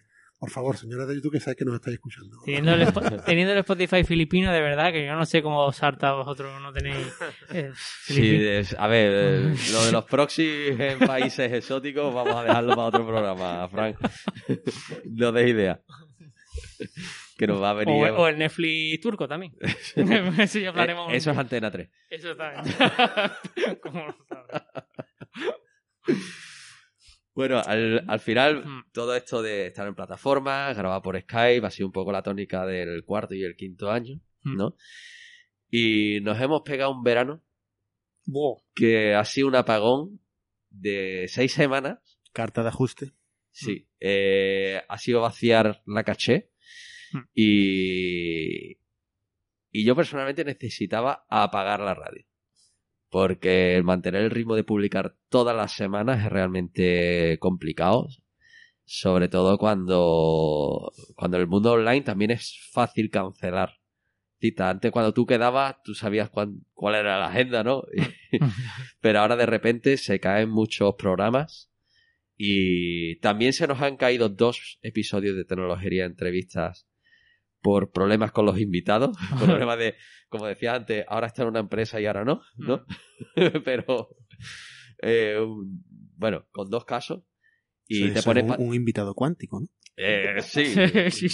[0.41, 2.38] Por favor, señores de YouTube que sabéis que nos estáis escuchando.
[2.45, 5.82] Teniendo el, Spo- teniendo el Spotify filipino, de verdad, que yo no sé cómo os
[5.82, 7.12] harta vosotros no tenéis
[7.53, 7.70] eh,
[8.07, 12.70] Sí, es- a ver, eh, lo de los proxies en países exóticos vamos a dejarlo
[12.70, 13.97] para otro programa, Frank.
[15.05, 15.82] No des idea.
[17.36, 18.11] Que nos va a venir.
[18.11, 19.55] O, o el Netflix turco también.
[20.38, 21.12] Eso ya hablaremos.
[21.12, 21.88] Eh, eso es Antena 3.
[22.09, 22.74] Eso también.
[23.82, 24.62] ¿Cómo lo sabes?
[27.35, 28.85] Bueno, al, al final, Mm.
[28.93, 32.66] todo esto de estar en plataformas, grabar por Skype, ha sido un poco la tónica
[32.66, 34.57] del cuarto y el quinto año, Mm.
[34.57, 34.76] ¿no?
[35.70, 37.43] Y nos hemos pegado un verano
[38.24, 38.61] Buah.
[38.74, 40.20] que ha sido un apagón
[40.70, 42.18] de seis semanas.
[42.33, 43.12] Carta de ajuste.
[43.53, 46.51] Sí, eh, ha sido vaciar la caché
[47.35, 48.78] y,
[49.72, 52.24] y yo personalmente necesitaba apagar la radio.
[53.11, 58.08] Porque mantener el ritmo de publicar todas las semanas es realmente complicado.
[58.84, 63.74] Sobre todo cuando, cuando el mundo online también es fácil cancelar.
[64.58, 67.82] Antes cuando tú quedabas, tú sabías cuán- cuál era la agenda, ¿no?
[69.00, 71.70] Pero ahora de repente se caen muchos programas
[72.38, 76.86] y también se nos han caído dos episodios de tecnología entrevistas
[77.61, 79.94] por problemas con los invitados, problemas de,
[80.28, 82.84] como decía antes, ahora está en una empresa y ahora no, ¿no?
[83.64, 84.08] Pero,
[85.02, 85.84] eh, un-
[86.16, 87.22] bueno, con dos casos
[87.86, 88.44] y Eso- te eso pones...
[88.44, 89.66] es pa- un, un invitado cuántico, ¿no?
[89.96, 90.64] Eh, sí,
[91.11, 91.28] Sí.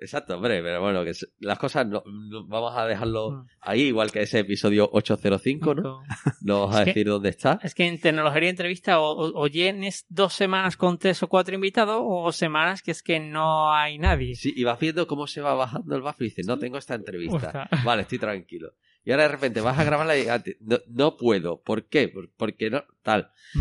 [0.00, 3.46] Exacto, hombre, pero bueno, que las cosas no, no- vamos a dejarlo Mm.
[3.60, 6.02] ahí, igual que ese episodio 805, ¿no?
[6.42, 7.58] No vamos a que- decir dónde está.
[7.62, 11.54] Es que en tecnología entrevista o, o, o llenes dos semanas con tres o cuatro
[11.54, 14.34] invitados o semanas que es que no hay nadie.
[14.34, 16.94] Sí, y vas viendo cómo se va bajando el bafo y dices, no tengo esta
[16.94, 17.68] entrevista.
[17.84, 18.72] Vale, estoy tranquilo.
[19.04, 21.62] Y ahora de repente vas a grabarla y ah, no, no puedo.
[21.62, 22.08] ¿Por qué?
[22.08, 23.30] Por- Porque no, tal.
[23.54, 23.60] Mm.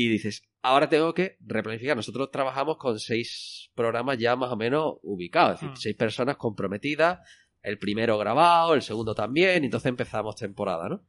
[0.00, 1.96] Y dices, ahora tengo que replanificar.
[1.96, 5.54] Nosotros trabajamos con seis programas ya más o menos ubicados.
[5.54, 5.76] Es decir, Mm.
[5.76, 7.18] seis personas comprometidas.
[7.62, 9.62] El primero grabado, el segundo también.
[9.64, 11.04] Y entonces empezamos temporada, ¿no?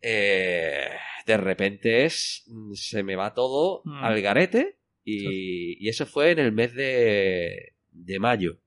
[0.00, 0.88] Eh,
[1.26, 4.04] de repente es, mm, se me va todo Mm.
[4.04, 4.78] al garete.
[5.04, 8.58] Y, y eso fue en el mes de, de mayo.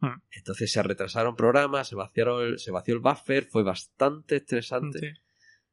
[0.00, 0.20] Mm.
[0.32, 5.06] Entonces se retrasaron programas, se vaciaron, se vació el buffer, fue bastante estresante Sí.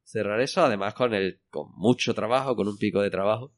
[0.06, 3.52] Cerrar eso, además con el, con mucho trabajo, con un pico de trabajo.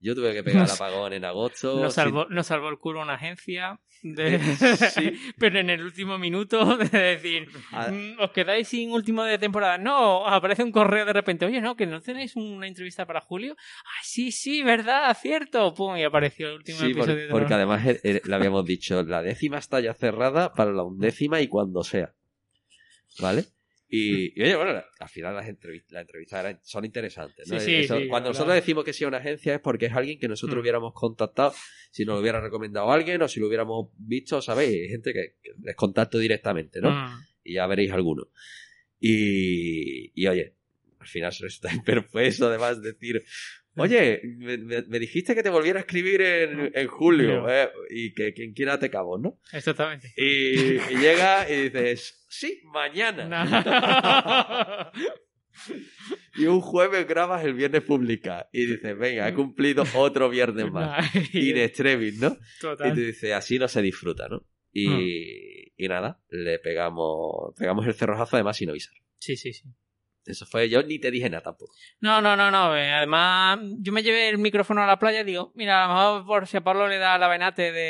[0.00, 1.80] Yo tuve que pegar el apagón en agosto.
[1.80, 4.38] Nos salvó, nos salvó el culo una agencia, de...
[4.94, 5.12] Sí.
[5.38, 7.48] pero en el último minuto de decir.
[7.72, 9.78] "Mm, os quedáis sin último de temporada.
[9.78, 13.56] No, aparece un correo de repente, oye, no, que no tenéis una entrevista para julio.
[13.58, 15.72] Ah, sí, sí, verdad, cierto.
[15.72, 18.66] Pum, y apareció el último Sí, por- episodio de porque además eh, eh, le habíamos
[18.66, 22.12] dicho, la décima está ya cerrada para la undécima y cuando sea.
[23.20, 23.46] ¿Vale?
[23.86, 27.48] Y, y, oye, bueno, al final las entrevistas, las entrevistas son interesantes.
[27.48, 27.60] ¿no?
[27.60, 28.62] Sí, sí, Eso- sí, cuando nosotros verdad.
[28.62, 30.60] decimos que sea una agencia es porque es alguien que nosotros Mm.
[30.60, 31.54] hubiéramos contactado
[31.90, 34.70] si nos lo hubiera recomendado alguien o si lo hubiéramos visto, ¿sabéis?
[34.82, 36.90] Hay gente que, que les contacto directamente, ¿no?
[36.90, 37.20] Mm.
[37.44, 38.28] y ya veréis alguno.
[39.00, 40.54] Y, y oye,
[40.98, 43.22] al final se resulta imperfecto además decir,
[43.76, 48.52] oye, me, dijiste que te volviera a escribir en, en julio eh, y que quien
[48.52, 49.38] quiera te cabo, ¿no?
[49.52, 50.12] Exactamente.
[50.16, 53.24] Y, y llega y dices, sí, mañana.
[54.94, 55.02] No.
[56.36, 58.46] Y un jueves grabas, el viernes publicas.
[58.52, 61.14] Y dices, venga, he cumplido otro viernes más.
[61.32, 62.36] In extremis, ¿no?
[62.58, 62.92] Y Total.
[62.92, 64.44] tú dices, así no se disfruta, ¿no?
[64.72, 65.00] Y, Hmm.
[65.76, 68.94] y nada, le pegamos, pegamos el cerrojazo además sin avisar.
[69.18, 69.68] Sí, sí, sí.
[70.26, 71.74] Eso fue, yo ni te dije nada tampoco.
[72.00, 72.76] No, no, no, no.
[72.76, 75.92] eh, Además, yo me llevé el micrófono a la playa y digo, mira, a lo
[75.94, 77.80] mejor por si a Pablo le da la venate de,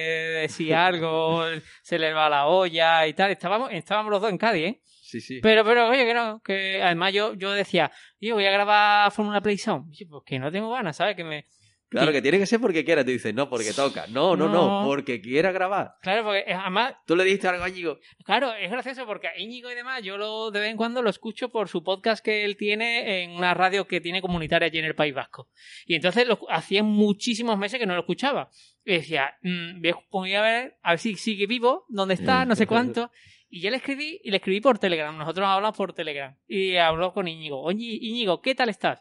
[0.40, 1.44] de si algo
[1.82, 3.30] se le va la olla y tal.
[3.30, 4.80] Estábamos, estábamos los dos en Cádiz, ¿eh?
[4.84, 5.38] Sí, sí.
[5.40, 9.40] Pero, pero, oye, que no, que además yo, yo decía, yo voy a grabar Fórmula
[9.40, 9.92] Play Sound.
[9.92, 11.14] Y yo, pues que no tengo ganas, ¿sabes?
[11.14, 11.46] Que me,
[11.94, 13.04] Claro, que tiene que ser porque quiera.
[13.04, 14.06] Tú dices, no, porque toca.
[14.08, 14.86] No, no, no, No.
[14.86, 15.94] porque quiera grabar.
[16.02, 17.98] Claro, porque además Tú le dijiste algo a Íñigo.
[18.24, 21.10] Claro, es gracioso porque a Íñigo y demás yo lo de vez en cuando lo
[21.10, 24.84] escucho por su podcast que él tiene en una radio que tiene comunitaria allí en
[24.86, 25.48] el País Vasco.
[25.86, 28.50] Y entonces lo, hacía muchísimos meses que no lo escuchaba.
[28.84, 32.44] Y decía, mm, voy a- voy a ver, a ver si sigue vivo, dónde está,
[32.44, 33.10] no sé cuánto.
[33.48, 35.16] Y yo le escribí y le escribí por Telegram.
[35.16, 36.36] Nosotros hablamos por Telegram.
[36.48, 37.62] Y habló con Íñigo.
[37.62, 39.00] Oye, Íñigo, ¿qué tal estás?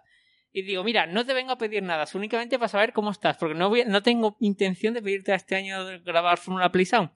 [0.54, 3.56] Y digo, mira, no te vengo a pedir nada, únicamente para saber cómo estás, porque
[3.56, 7.10] no, voy- no tengo intención de pedirte este año grabar Fórmula Play Sound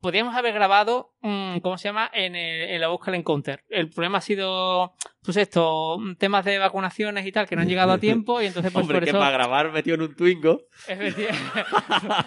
[0.00, 1.13] podríamos haber grabado,
[1.62, 2.10] ¿cómo se llama?
[2.12, 3.64] En, el- en la Vocal Encounter.
[3.68, 7.68] El problema ha sido, pues esto, mm, temas de vacunaciones y tal, que no han
[7.68, 9.18] llegado a tiempo y entonces pues Hombre, por que eso...
[9.18, 10.62] para grabar metido en un Twingo.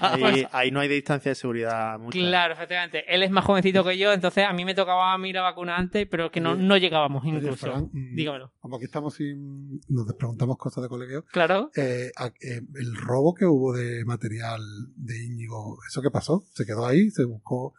[0.02, 2.18] Ahí, Pues- ahí no hay distancia de seguridad mucha.
[2.18, 3.04] Claro, efectivamente.
[3.14, 5.76] Él es más jovencito que yo, entonces a mí me tocaba a mí la vacuna
[5.78, 7.68] antes, pero que no, no llegábamos Oye, incluso.
[7.68, 8.52] Fran, mm, Dígamelo.
[8.60, 9.80] Como aquí estamos sin.
[9.90, 11.24] Nos preguntamos cosas de colegueo.
[11.32, 11.72] Claro.
[11.76, 14.62] eh, eh, el robo que hubo de material
[14.96, 16.44] de Íñigo, ¿eso qué pasó?
[16.54, 17.10] ¿Se quedó ahí?
[17.12, 17.74] ¿Se buscó?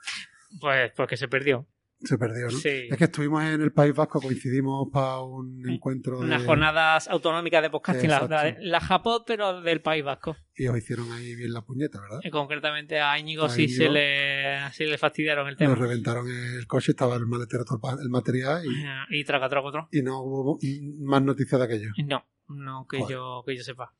[0.60, 1.66] Pues porque se perdió.
[2.00, 2.58] Se perdió, ¿no?
[2.58, 2.88] Sí.
[2.90, 6.26] Es que estuvimos en el País Vasco, coincidimos para un encuentro de...
[6.26, 10.36] Unas jornadas autonómicas de podcasting, la, la, la Japot, pero del País Vasco.
[10.58, 12.20] Y os hicieron ahí bien la puñeta, ¿verdad?
[12.24, 13.76] Y concretamente a Íñigo A sí Íñigo.
[13.84, 15.70] se le, sí le fastidiaron el tema.
[15.70, 18.62] Nos reventaron el coche, estaba el maletero, todo el material
[19.10, 19.88] y, Y traga, traga, otro.
[19.92, 20.58] y no hubo
[21.00, 21.90] más noticias de aquello.
[22.06, 23.14] No, no que Joder.
[23.16, 23.94] yo, que yo sepa.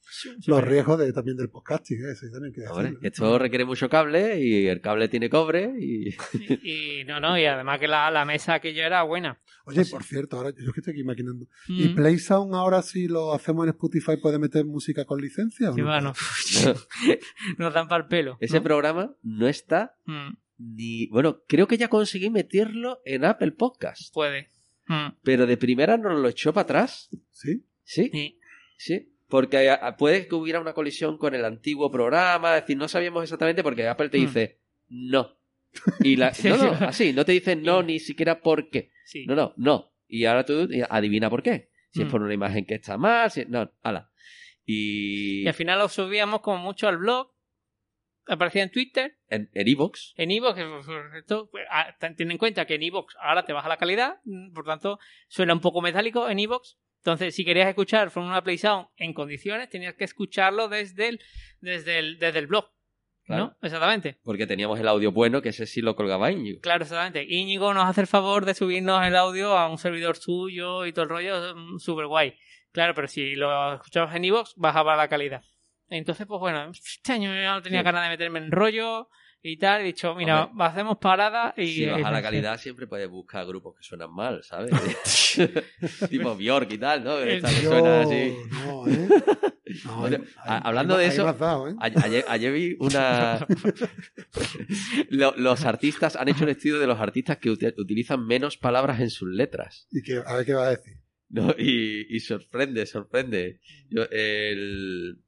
[0.47, 2.13] Los riesgos de, también del podcasting, ¿eh?
[2.13, 3.09] eso también Hombre, decirlo.
[3.09, 6.09] esto requiere mucho cable y el cable tiene cobre y...
[6.63, 9.39] Y, y no, no, y además que la, la mesa que yo era buena.
[9.65, 11.45] Oye, por cierto, ahora yo es que estoy aquí maquinando.
[11.69, 11.81] Mm.
[11.83, 15.71] ¿Y PlaySound ahora si lo hacemos en Spotify puede meter música con licencia?
[15.71, 15.87] o Sí, no?
[15.89, 16.15] bueno,
[17.59, 18.37] nos dan para el pelo.
[18.41, 18.63] Ese ¿no?
[18.63, 21.07] programa no está Mm, ni...
[21.09, 24.13] Bueno, creo que ya conseguí meterlo en Apple Podcast.
[24.13, 24.51] puede.
[24.87, 27.09] Mm, Pero de primera nos lo echó para atrás.
[27.31, 27.65] ¿Sí?
[27.85, 28.11] ¿Sí?
[28.13, 28.41] sí.
[28.77, 29.13] Sí.
[29.29, 32.57] Porque puede que hubiera una colisión con el antiguo programa.
[32.57, 34.21] Es decir, no sabíamos exactamente porque Apple te Mm.
[34.23, 35.37] dice no.
[36.01, 36.33] Y la...
[36.45, 38.91] No, no, así, no te dice no ni siquiera por qué.
[39.05, 39.27] sí.
[39.27, 39.93] No, no, no.
[40.09, 41.69] Y ahora tú adivina por qué.
[41.91, 43.45] Si es por una imagen que está mal, si...
[43.47, 44.11] no, ala.
[44.69, 47.33] Y, Y al final lo subíamos como mucho al blog.
[48.27, 50.61] Aparecía en Twitter, en iVoox, en Evox.
[51.17, 54.53] Esto, pues, ah, ten en cuenta que en Evox ahora te baja la calidad, mm,
[54.53, 54.99] por tanto
[55.29, 56.77] suena un poco metálico en Evox.
[56.99, 61.21] Entonces, si querías escuchar Fórmula Play Sound en condiciones, tenías que escucharlo desde el,
[61.61, 62.71] desde el, desde el blog.
[63.25, 63.45] Claro.
[63.45, 63.57] ¿No?
[63.63, 64.19] Exactamente.
[64.23, 66.61] porque teníamos el audio bueno, que ese sí lo colgaba Íñigo.
[66.61, 67.25] Claro, exactamente.
[67.27, 71.05] Íñigo nos hace el favor de subirnos el audio a un servidor suyo y todo
[71.05, 72.35] el rollo, mm, súper guay.
[72.73, 75.43] Claro, pero si lo escuchabas en iVoox, bajaba la calidad.
[75.89, 77.85] Entonces, pues bueno, este año yo no tenía Sí.
[77.85, 79.09] ganas de meterme en rollo
[79.41, 79.81] y tal.
[79.81, 80.67] He dicho, mira, Hombre.
[80.67, 81.67] hacemos parada y...
[81.69, 84.71] Si baja la calidad, siempre puedes buscar grupos que suenan mal, ¿sabes?
[86.11, 87.19] tipo Bjork y tal, ¿no?
[87.19, 88.35] Esta que suena así.
[88.65, 89.09] No, ¿eh?
[89.85, 90.17] No, ahí-
[90.65, 91.75] hablando de eso- ¿eh?
[91.81, 93.47] Ayer, ayer vi una.
[95.11, 99.01] Lo- los artistas han hecho un estudio de los artistas que uti- utilizan menos palabras
[99.01, 99.87] en sus letras.
[99.91, 100.95] Y que, a ver qué va a decir.
[101.29, 101.55] ¿No?
[101.59, 103.61] Y, y sorprende, sorprende.
[103.91, 105.19] Yo, el...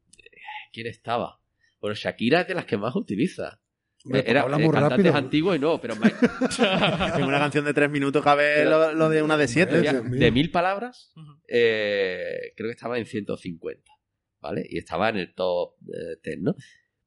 [0.73, 1.41] ¿Quién estaba?
[1.81, 3.61] Bueno, Shakira es de las que más utiliza.
[4.13, 5.55] Eh, Era habla eh, rápido.
[5.55, 5.95] y no, pero
[7.19, 9.81] En una canción de tres minutos cabe lo, lo de una de siete.
[9.83, 11.13] De, mil palabras,
[11.49, 13.93] eh, creo que estaba en 150,
[14.41, 14.67] ¿vale?
[14.69, 16.55] Y estaba en el top eh, 10, ¿no?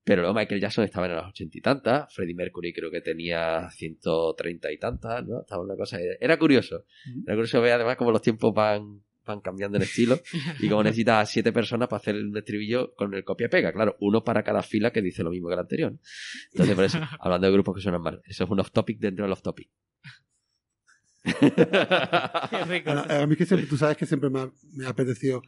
[0.04, 3.70] Pero luego Michael Jackson estaba en las ochenta y tantas, Freddie Mercury creo que tenía
[3.72, 5.42] 130 y tantas, ¿no?
[5.42, 5.98] Estaba una cosa...
[6.20, 6.84] Era curioso.
[7.26, 10.20] Era curioso ver además cómo los tiempos van, van cambiando en estilo
[10.60, 13.72] y cómo necesitas a siete personas para hacer un estribillo con el copia-pega.
[13.72, 15.98] Claro, uno para cada fila que dice lo mismo que el anterior.
[16.52, 19.32] Entonces, por eso, hablando de grupos que suenan mal, eso es un off-topic dentro del
[19.32, 19.70] off-topic.
[21.26, 25.42] A mí que siempre, tú sabes que siempre me ha, me ha apetecido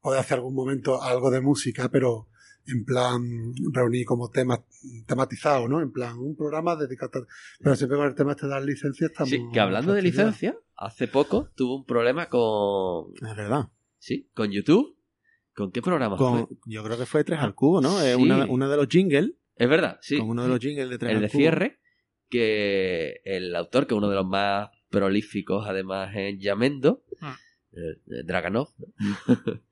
[0.00, 2.28] poder hacer algún momento algo de música, pero
[2.68, 4.60] en plan reunir como temas
[5.06, 5.80] tematizados, ¿no?
[5.80, 7.26] En plan un programa dedicado a...
[7.60, 9.30] Pero siempre con el tema este de las licencias estamos...
[9.30, 10.32] Sí, que hablando de fastidiados.
[10.40, 13.12] licencia, hace poco tuvo un problema con...
[13.16, 13.68] Es verdad.
[13.98, 14.96] Sí, con YouTube.
[15.54, 16.56] ¿Con qué programa Con, fue?
[16.66, 18.00] yo creo que fue Tres al Cubo, ¿no?
[18.02, 18.22] Es Sí.
[18.22, 19.32] una, una de los jingles.
[19.54, 20.18] Es verdad, sí.
[20.18, 21.38] Con uno de los jingles de Tres el al de Cubo.
[21.38, 21.80] cierre,
[22.28, 27.36] que el autor, que es uno de los más prolíficos además en Yamendo, Ah.
[27.72, 28.84] eh, eh, Draganov, ¿no?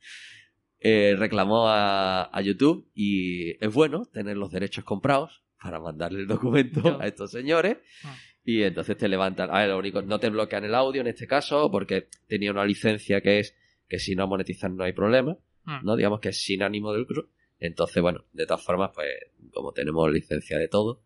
[0.81, 6.27] eh, reclamó a, a YouTube y es bueno tener los derechos comprados para mandarle el
[6.27, 8.17] documento a estos señores Ah.
[8.45, 9.51] y entonces te levantan.
[9.51, 12.65] A ver, lo único, no te bloquean el audio en este caso porque tenía una
[12.67, 13.57] licencia que es
[13.89, 15.81] que si no monetizan no hay problema, Ah.
[15.83, 15.97] ¿no?
[15.97, 17.31] Digamos que es sin ánimo de lucro.
[17.59, 19.09] Entonces, bueno, de todas formas, pues
[19.53, 21.01] como tenemos licencia de todo,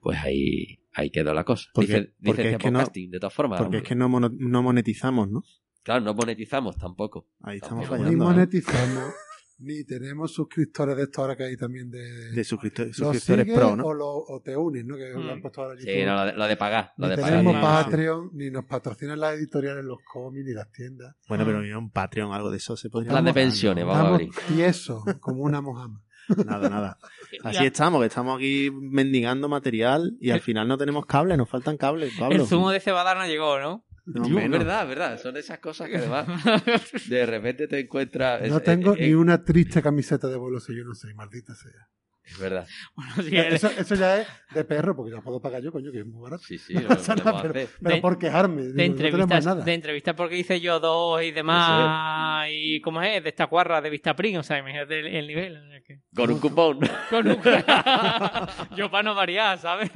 [0.00, 1.70] pues ahí, ahí quedó la cosa.
[1.72, 3.60] Porque- Licen- porque licencia es que no- podcasting, de todas formas.
[3.62, 5.44] Porque es que no, mono- no monetizamos, ¿no?
[5.82, 7.26] Claro, no monetizamos tampoco.
[7.42, 7.98] Ahí estamos Tampoco.
[7.98, 8.24] Ni fallando.
[8.24, 8.34] ¿eh?
[8.34, 9.14] monetizamos.
[9.58, 12.32] Ni tenemos suscriptores de esto ahora que hay también de...
[12.32, 13.84] De suscriptores, los suscriptores sigues pro, ¿no?
[13.84, 14.96] O, lo- o te unes, ¿no?
[14.96, 15.20] Que Mm.
[15.24, 16.92] lo han puesto ahora Sí, no, lo de, lo de pagar.
[16.96, 17.30] Lo Ni de pagar.
[17.30, 17.60] tenemos sí.
[17.62, 21.14] Patreon, ni nos patrocinan las editoriales, los cómics, ni las tiendas.
[21.28, 24.08] Bueno, pero mira, un Patreon, algo de eso se podría Plan de pensiones, vamos a
[24.14, 24.30] abrir.
[24.48, 26.02] tiesos, como una mojama.
[26.44, 26.98] Nada, nada.
[27.44, 27.64] Así Ya.
[27.64, 32.12] estamos, que estamos aquí mendigando material y al final no tenemos cables, nos faltan cables,
[32.18, 32.34] Pablo.
[32.42, 33.84] El zumo de cebada no llegó, ¿no?
[34.04, 34.58] No, menos.
[34.58, 35.20] verdad, verdad.
[35.20, 36.26] Son esas cosas que además
[37.08, 38.48] de repente te encuentras.
[38.48, 41.88] No es- tengo es- ni una triste camiseta de si yo no sé, maldita sea.
[42.24, 42.66] Es verdad.
[42.94, 45.90] Bueno, sí, el- Eso, eso ya es de perro, porque ya puedo pagar yo, coño,
[45.90, 46.42] que es muy barato.
[46.44, 48.62] Sí, sí, lo No pasa nada, pero, De- por quejarme.
[48.62, 49.64] de digo, no entrevistas, nada.
[49.64, 53.90] de entrevistas porque hice yo dos y demás y cómo es de esta cuarra de
[53.90, 56.78] vista prim o sea imagínate el, el nivel o sea que- Con un cupón.
[57.10, 57.38] con un-
[58.76, 59.90] yo para no variar sabes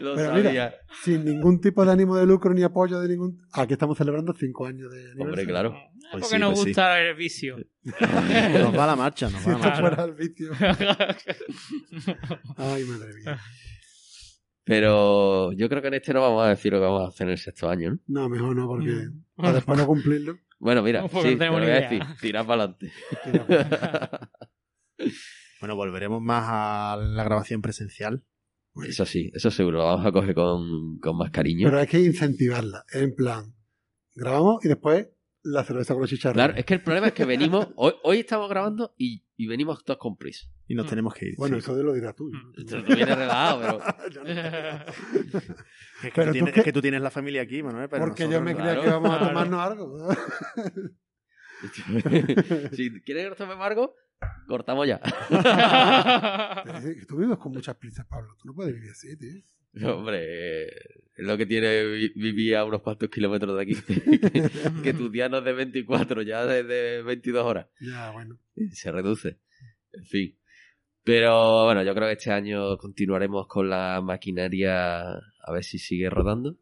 [0.00, 0.50] Lo Pero sabía.
[0.50, 3.40] mira, sin ningún tipo de ánimo de lucro ni apoyo de ningún.
[3.52, 5.24] Aquí estamos celebrando cinco años de aniversario.
[5.30, 5.70] Hombre, claro.
[5.72, 6.66] Pues porque sí, nos pues sí.
[6.68, 7.56] gusta el vicio
[8.64, 9.80] Nos va la marcha, nos va la esto marcha.
[9.80, 10.52] fuera el vicio.
[12.56, 13.38] Ay, madre mía.
[14.64, 17.26] Pero yo creo que en este no vamos a decir lo que vamos a hacer
[17.26, 17.98] en el sexto año, ¿no?
[18.06, 19.24] No, mejor no, porque Mm.
[19.36, 20.38] para después no cumplirlo.
[20.58, 22.02] Bueno, mira, No, sí, te lo voy a decir.
[22.20, 22.92] Tirar para adelante.
[23.24, 23.46] tira.
[25.60, 28.22] Bueno, volveremos más a la grabación presencial.
[28.86, 29.78] Eso sí, eso seguro.
[29.78, 31.66] Lo vamos a coger con, con más cariño.
[31.68, 32.84] Pero hay que incentivarla.
[32.92, 33.54] En plan,
[34.14, 35.08] grabamos y después
[35.44, 36.44] la cerveza con los chicharrones.
[36.46, 37.68] Claro, es que el problema es que venimos.
[37.76, 40.48] Hoy, hoy estamos grabando y, y venimos todos con prisa.
[40.66, 40.88] Y nos Mm.
[40.88, 41.34] tenemos que ir.
[41.36, 41.60] Bueno, sí.
[41.60, 42.30] eso de lo dirás tú.
[42.32, 42.52] Mm.
[42.60, 44.24] Esto no viene relajado, pero.
[46.02, 47.88] Es que, Pero tú tú tienes, qué- es que tú tienes la familia aquí, Manuel.
[47.88, 48.82] Pero porque yo me creía claro.
[48.82, 50.14] que íbamos a tomarnos algo.
[52.72, 53.94] si quieres que nos tomemos algo,
[54.46, 55.00] cortamos ya.
[57.08, 58.34] Tú vives con muchas prisas, Pablo.
[58.38, 59.42] Tú no puedes vivir así, tío.
[59.84, 60.66] Hombre, eh,
[61.16, 63.76] es lo que tiene vi- vivir a unos cuantos kilómetros de aquí.
[64.82, 67.66] que tu día no es de 24, ya es de 22 horas.
[67.80, 68.38] Ya, bueno.
[68.72, 69.38] Se reduce.
[69.92, 70.36] En fin.
[71.04, 76.08] Pero bueno, yo creo que este año continuaremos con la maquinaria a ver si sigue
[76.08, 76.56] rodando.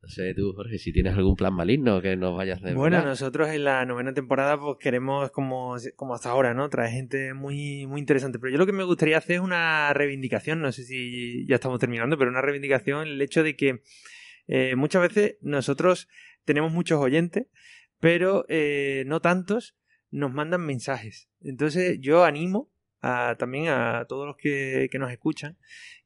[0.00, 3.48] No sé tú, Jorge, si tienes algún plan maligno que nos vayas de Bueno, nosotros
[3.48, 6.68] en la novena temporada pues queremos, como, como hasta ahora, ¿no?
[6.68, 8.38] Traer gente muy, muy interesante.
[8.38, 11.80] Pero yo lo que me gustaría hacer es una reivindicación, no sé si ya estamos
[11.80, 13.82] terminando, pero una reivindicación, el hecho de que
[14.46, 16.08] eh, muchas veces nosotros
[16.44, 17.46] tenemos muchos oyentes,
[17.98, 19.76] pero eh, no tantos
[20.10, 21.28] nos mandan mensajes.
[21.40, 22.70] Entonces yo animo
[23.00, 25.58] a, también a todos los que, que nos escuchan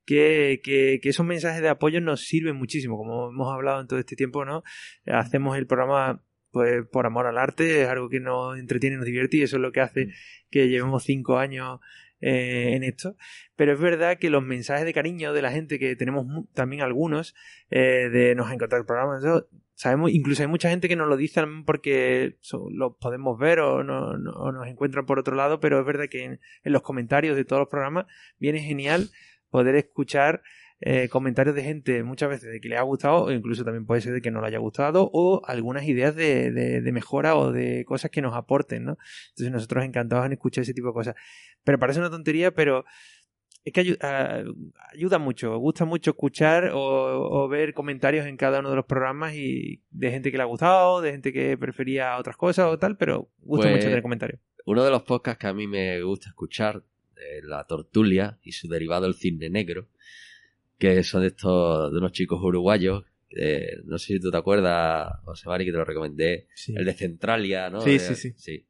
[0.05, 3.99] que, que, que esos mensajes de apoyo nos sirven muchísimo, como hemos hablado en todo
[3.99, 4.63] este tiempo, ¿no?
[5.07, 9.39] Hacemos el programa pues por amor al arte, es algo que nos entretiene, nos divierte
[9.39, 10.09] y eso es lo que hace
[10.51, 11.81] que llevemos cinco años
[12.21, 13.17] eh, en esto.
[13.57, 17.35] Pero es verdad que los mensajes de cariño de la gente, que tenemos también algunos,
[17.71, 21.09] eh, de nos ha encantado el programa, eso, sabemos, incluso hay mucha gente que nos
[21.09, 25.35] lo dice porque so- lo podemos ver o, no, no- o nos encuentran por otro
[25.35, 28.05] lado, pero es verdad que en, en los comentarios de todos los programas
[28.39, 29.09] viene genial
[29.53, 30.43] poder escuchar
[30.81, 34.01] eh, comentarios de gente muchas veces de que le ha gustado o incluso también puede
[34.01, 37.53] ser de que no le haya gustado o algunas ideas de, de- de mejora o
[37.53, 38.99] de cosas que nos aporten, ¿no?
[39.29, 41.15] Entonces nosotros encantados en escuchar ese tipo de cosas.
[41.63, 42.85] Pero parece una tontería, pero
[43.65, 44.43] es que ayu- ah,
[44.93, 49.35] ayuda mucho, gusta mucho escuchar o, o ver comentarios en cada uno de los programas
[49.37, 52.97] y de gente que le ha gustado, de gente que prefería otras cosas o tal,
[52.97, 54.41] pero gusta Pues- mucho tener comentarios.
[54.65, 56.83] Uno de los podcasts que a mí me gusta escuchar,
[57.45, 59.89] La Tortulia y su derivado El Cisne Negro,
[60.79, 65.09] que son de estos, de unos chicos uruguayos, eh, no sé si tú te acuerdas,
[65.25, 66.75] José Mari, que te lo recomendé, Sí.
[66.77, 67.81] el de Centralia, ¿no?
[67.81, 68.67] Sí, De- sí, sí.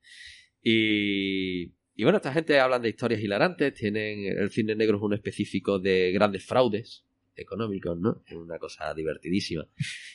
[0.63, 1.63] Y,
[1.97, 5.79] y bueno, esta gente hablan de historias hilarantes, tienen, el Cisne Negro es uno específico
[5.79, 8.23] de grandes fraudes económicos, ¿no?
[8.27, 9.67] Es una cosa divertidísima.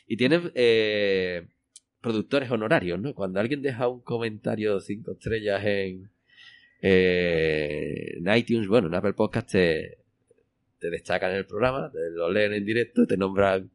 [0.07, 1.47] Y tienen eh,
[1.99, 3.13] productores honorarios, ¿no?
[3.13, 6.09] Cuando alguien deja un comentario de cinco estrellas en,
[6.82, 9.97] eh, en iTunes, bueno, en Apple Podcast te,
[10.80, 13.69] destacan en el programa, te lo leen en directo, te nombran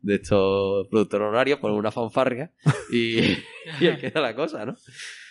[0.00, 2.52] de estos productores honorarios, ponen una fanfarria
[2.90, 3.18] y,
[3.80, 4.76] y ahí queda la cosa, ¿no?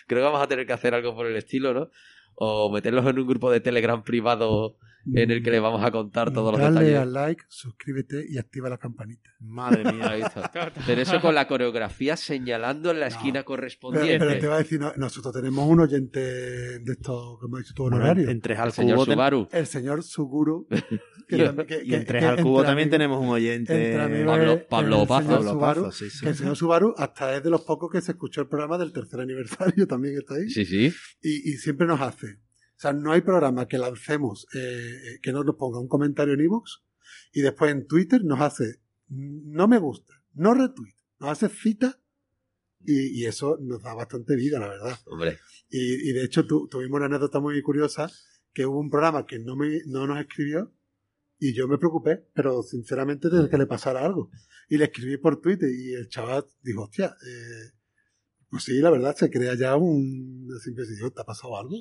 [0.06, 1.90] Creo que vamos a tener que hacer algo por el estilo, ¿no?
[2.34, 4.76] O meterlos en un grupo de Telegram privado
[5.12, 6.98] en el que les vamos a contar todos los Dale detalles.
[7.00, 9.30] al like, suscríbete y activa la campanita.
[9.40, 10.08] Madre mía.
[10.10, 10.50] Ahí está.
[10.86, 14.18] Pero eso con la coreografía señalando en la esquina correspondiente.
[14.18, 17.74] pero te va a decir, no, nosotros tenemos un oyente de estos, como has dicho
[17.74, 18.28] tú, honorario.
[18.30, 19.48] en tres al el señor cubo ten- Subaru.
[19.52, 20.66] el señor Suguru.
[21.28, 24.24] que Y- también- que- y que- en tres que al cubo también tenemos un oyente.
[24.26, 25.22] Pablo- Pablo Pazo.
[25.22, 26.20] señor Pablo Subaru, Pazo, sí, sí.
[26.20, 28.92] que el señor Subaru hasta es de los pocos que se escuchó el programa del
[28.92, 30.48] tercer aniversario, también está ahí.
[30.48, 30.92] Sí, sí.
[31.22, 32.38] Y, y siempre nos hace.
[32.84, 36.34] O sea, no hay programa que lancemos eh, eh, que no nos ponga un comentario
[36.34, 36.82] en iVoox
[37.32, 41.98] y después en Twitter nos hace no me gusta, no retweet, nos hace cita
[42.84, 44.98] y, y eso nos da bastante vida, la verdad.
[45.06, 45.38] Hombre,
[45.70, 48.10] Y, y de hecho tu- tuvimos una anécdota muy curiosa,
[48.52, 50.70] que hubo un programa que no, me, no nos escribió
[51.38, 54.30] y yo me preocupé, pero sinceramente de que le pasara algo.
[54.68, 57.72] Y le escribí por Twitter y el chaval dijo, hostia, eh,
[58.54, 60.46] pues sí, la verdad, se crea ya un...
[60.46, 61.74] ¿te ha pasado algo?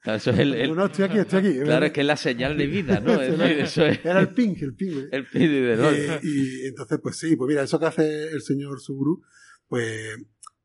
[0.00, 1.58] claro, eso es el, el- no, no, estoy aquí, estoy aquí.
[1.64, 3.12] claro, es que es la señal de vida, ¿no?
[3.20, 4.92] Es decir, eso es Era el ping, el ping.
[4.92, 5.08] ¿eh?
[5.10, 5.74] el pin de.
[5.74, 9.22] Eh, y entonces, pues sí, pues mira, eso que hace el señor Suguru,
[9.66, 10.18] pues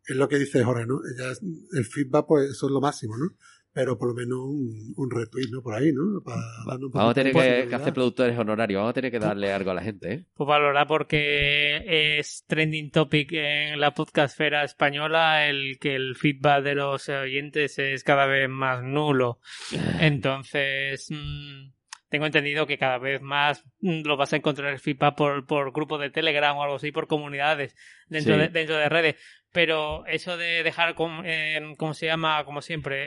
[0.07, 0.99] es lo que dice Jorge, ¿no?
[1.03, 1.41] Es-
[1.73, 3.35] el feedback, pues eso es lo máximo, ¿no?
[3.75, 5.61] Pero por lo menos un, un retweet, ¿no?
[5.61, 6.21] Por ahí, ¿no?
[6.23, 9.71] Para darnos Vamos a tener que, hacer productores honorarios, vamos a tener que darle algo
[9.71, 10.25] a la gente, ¿eh?
[10.33, 16.75] Pues valorar porque es trending topic en la podcastfera española el que el feedback de
[16.75, 19.39] los oyentes es cada vez más nulo.
[19.99, 21.74] Entonces, mm,
[22.15, 25.71] tengo entendido que cada vez más mm, lo vas a encontrar el feedback por, por
[25.73, 27.75] grupos de Telegram o algo así, por comunidades
[28.07, 28.39] dentro, Sí.
[28.39, 29.15] de, dentro de redes.
[29.51, 32.43] Pero eso de dejar, com- eh, ¿cómo se llama?
[32.45, 33.05] Como siempre,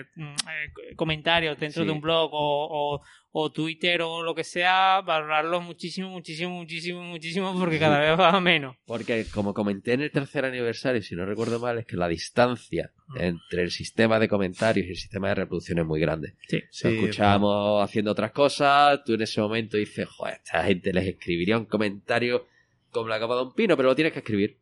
[0.00, 1.86] eh, mm, eh, comentarios dentro Sí.
[1.86, 3.02] de un blog o, o,
[3.38, 8.40] o Twitter o lo que sea, valorarlo muchísimo, muchísimo, muchísimo, muchísimo, porque cada vez va
[8.40, 8.76] menos.
[8.86, 12.92] Porque, como comenté en el tercer aniversario, si no recuerdo mal, es que la distancia
[13.08, 13.20] Mm.
[13.20, 16.34] entre el sistema de comentarios y el sistema de reproducción es muy grande.
[16.48, 16.62] Sí.
[16.82, 21.06] Lo escuchábamos haciendo otras cosas, tú en ese momento dices, joder, a esta gente les
[21.06, 22.46] escribiría un comentario
[22.90, 24.56] como la capa de un pino, pero lo tienes que escribir.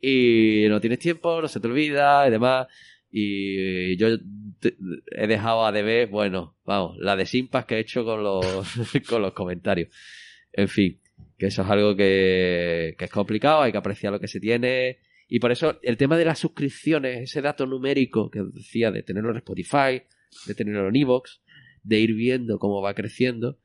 [0.00, 2.66] Y no tienes tiempo, no se te olvida y demás.
[3.14, 8.22] Y yo he dejado a deber, bueno, vamos, la de simpas que he hecho con
[8.22, 8.46] los,
[9.08, 9.94] con los comentarios.
[10.50, 10.98] En fin,
[11.36, 14.98] que eso es algo que, que es complicado, hay que apreciar lo que se tiene.
[15.28, 19.30] Y por eso el tema de las suscripciones, ese dato numérico que decía de tenerlo
[19.30, 20.02] en Spotify,
[20.46, 21.42] de tenerlo en Evox,
[21.82, 23.58] de ir viendo cómo va creciendo,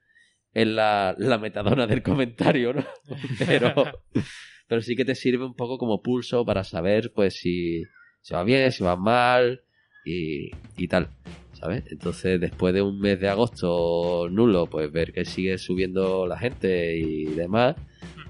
[0.54, 2.86] es la, la metadona del comentario, ¿no?
[3.48, 3.74] Pero,
[4.68, 7.84] pero sí que te sirve un poco como pulso para saber, pues, si,
[8.28, 9.62] si va bien, si va mal
[10.04, 11.08] y, y tal,
[11.54, 11.86] ¿sabes?
[11.90, 16.98] Entonces, después de un mes de agosto nulo, pues ver que sigue subiendo la gente
[16.98, 17.78] y demás,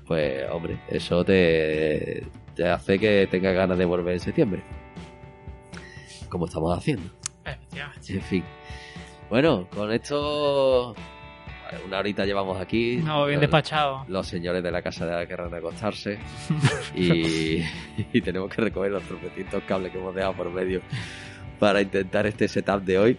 [0.05, 4.61] pues, hombre, eso te, te hace que tengas ganas de volver en septiembre.
[6.29, 7.09] Como estamos haciendo.
[7.43, 8.13] Efectivamente.
[8.13, 8.43] En fin.
[9.31, 10.93] Bueno, con esto.
[11.86, 12.97] Una horita llevamos aquí.
[13.03, 14.05] No, bien Los- despachado.
[14.07, 16.18] Los señores de la casa de la querrán acostarse.
[16.95, 17.63] y,
[18.13, 20.82] y tenemos que recoger los tropecientos cables que hemos dejado por medio
[21.59, 23.18] para intentar este setup de hoy.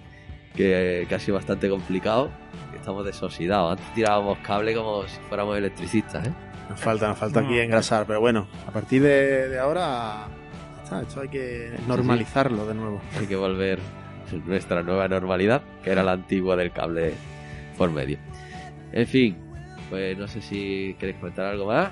[0.56, 2.30] Que, que ha sido bastante complicado.
[2.74, 3.72] Estamos desoxidados.
[3.78, 6.32] Antes tirábamos cable como si fuéramos electricistas, ¿eh?
[6.68, 10.26] Nos falta, nos falta aquí engrasar, pero bueno, a partir de, de ahora,
[10.82, 13.00] está, esto hay que normalizarlo de nuevo.
[13.18, 17.14] Hay que volver a nuestra nueva normalidad, que era la antigua del cable
[17.78, 18.18] por medio.
[18.92, 19.36] En fin,
[19.90, 21.90] pues no sé si queréis comentar algo más.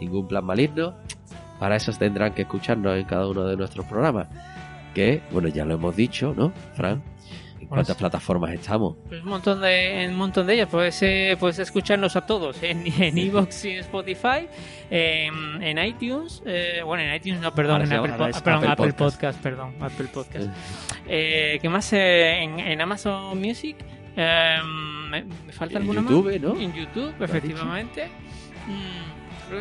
[0.00, 0.94] Ningún plan maligno.
[1.58, 4.28] Para eso tendrán que escucharnos en cada uno de nuestros programas.
[4.94, 7.02] Que, bueno, ya lo hemos dicho, ¿no, Fran?
[7.58, 8.96] ¿En Pues- cuántas plataformas estamos?
[9.08, 10.68] Pues un montón de, en un montón de ellas.
[10.70, 14.46] Puedes, eh, puedes escucharnos a todos en en Evox y en Spotify,
[14.90, 18.92] en, en iTunes, eh, bueno, en iTunes no, perdón, en Apple, Po- perdón, Apple Apple
[18.92, 18.98] Podcast.
[19.16, 19.42] Podcast.
[19.42, 20.48] perdón, Apple Podcast.
[21.08, 21.92] Eh, ¿Qué más?
[21.94, 23.76] Eh, en, en Amazon Music.
[24.16, 24.58] Eh,
[25.10, 26.40] ¿me, me falta En alguna YouTube, más?
[26.40, 26.60] ¿no?
[26.60, 28.08] En YouTube, efectivamente.
[28.66, 29.16] Mm,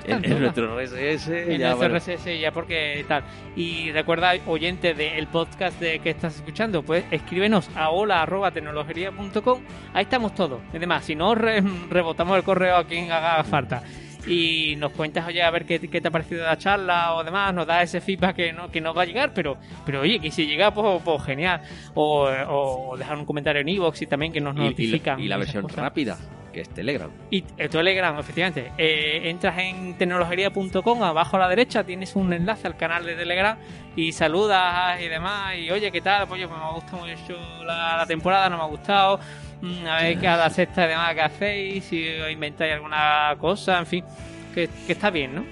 [0.08, 3.24] En, en nuestro RSS, En ya, el bueno, RSS ya porque tal.
[3.56, 9.62] Y recuerda, oyente del podcast de que estás escuchando, pues escríbenos a hola.tecnologería.com.
[9.93, 10.60] Ahí estamos todos.
[10.74, 13.84] Es demás, si no, re- rebotamos el correo a quien haga falta.
[14.28, 17.53] Y nos cuentas, oye, a ver qué, qué te ha parecido la charla o demás,
[17.53, 20.32] nos da ese feedback que no, que no va a llegar, pero, pero oye, que
[20.32, 21.61] si llega, pues, pues genial.
[21.93, 25.19] O, o dejar un comentario en iVoox y también que nos y, y la- notifican.
[25.19, 25.78] y la versión cosas.
[25.80, 26.17] rápida,
[26.51, 27.11] que es Telegram.
[27.30, 28.71] Y el Telegram, efectivamente.
[28.78, 33.57] Eh, entras en tecnologería.com, abajo a la derecha tienes un enlace al canal de Telegram
[33.95, 35.55] y saludas y demás.
[35.57, 36.28] Y oye, ¿qué tal?
[36.28, 39.19] Pues, oye, pues me ha gustado mucho la, la temporada, no me ha gustado.
[39.66, 43.86] Mm, A ver cada sexta y demás que hacéis, si os inventáis alguna cosa, en
[43.86, 44.03] fin.
[44.53, 45.43] Que, que está bien, ¿no?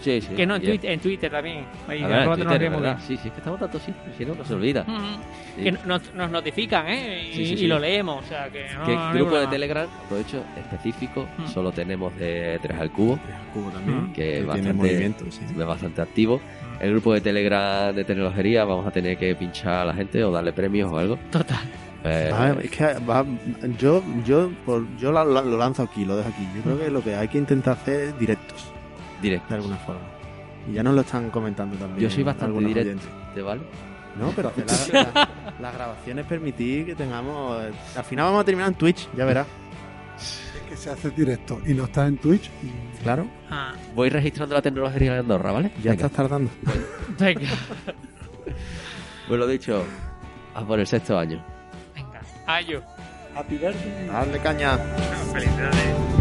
[0.00, 0.28] Sí, sí.
[0.34, 0.62] que no, en.
[0.62, 1.64] Twitter, en Twitter también.
[1.88, 2.96] Ahí, A ver, en Twitter.
[3.00, 4.84] Sí, sí, es que estamos tanto sí, si no, no se olvida.
[5.56, 5.62] Sí.
[5.64, 7.24] Que nos, nos notifican, ¿eh?
[7.30, 7.66] Y, Sí, sí, y sí.
[7.66, 9.50] lo leemos, o sea que no, que no grupo de problema.
[9.50, 11.46] Telegram, aprovecho, específico, Mm.
[11.48, 15.40] solo tenemos de 3 al cubo, El cubo también, que tiene bastante- movimiento, sí.
[15.50, 16.40] es bastante activo.
[16.80, 20.30] El grupo de Telegram de tecnología vamos a tener que pinchar a la gente o
[20.30, 21.18] darle premios o algo.
[21.32, 21.58] Total.
[22.04, 23.24] A ver, es que va-
[23.78, 26.46] yo, yo, por, yo lo, lo lanzo aquí, lo dejo aquí.
[26.56, 28.64] Yo creo que lo que hay que intentar hacer es directos,
[29.20, 30.00] directo, de alguna forma.
[30.70, 32.00] Y ya nos lo están comentando también.
[32.08, 32.90] Yo soy bastante directo.
[32.90, 33.08] oyentes.
[33.34, 33.62] ¿te vale?
[34.18, 35.28] No, pero hacer la- la-
[35.60, 37.60] las grabaciones permitir que tengamos.
[37.96, 39.46] Al final vamos a terminar en Twitch, ya verás.
[40.16, 42.50] Es que se hace directo y no estás en Twitch,
[43.02, 45.70] Claro, Ah, Voy registrando la tecnología de Andorra, ¿vale?
[45.82, 46.06] ya Venga.
[46.06, 46.50] estás tardando.
[47.18, 47.48] venga,
[49.28, 49.84] Pues lo dicho,
[50.54, 51.44] a por el sexto año.
[52.48, 52.80] Ayo.
[53.34, 54.08] Happy birthday.
[54.08, 54.78] Dale caña.
[55.32, 56.17] Felicidades.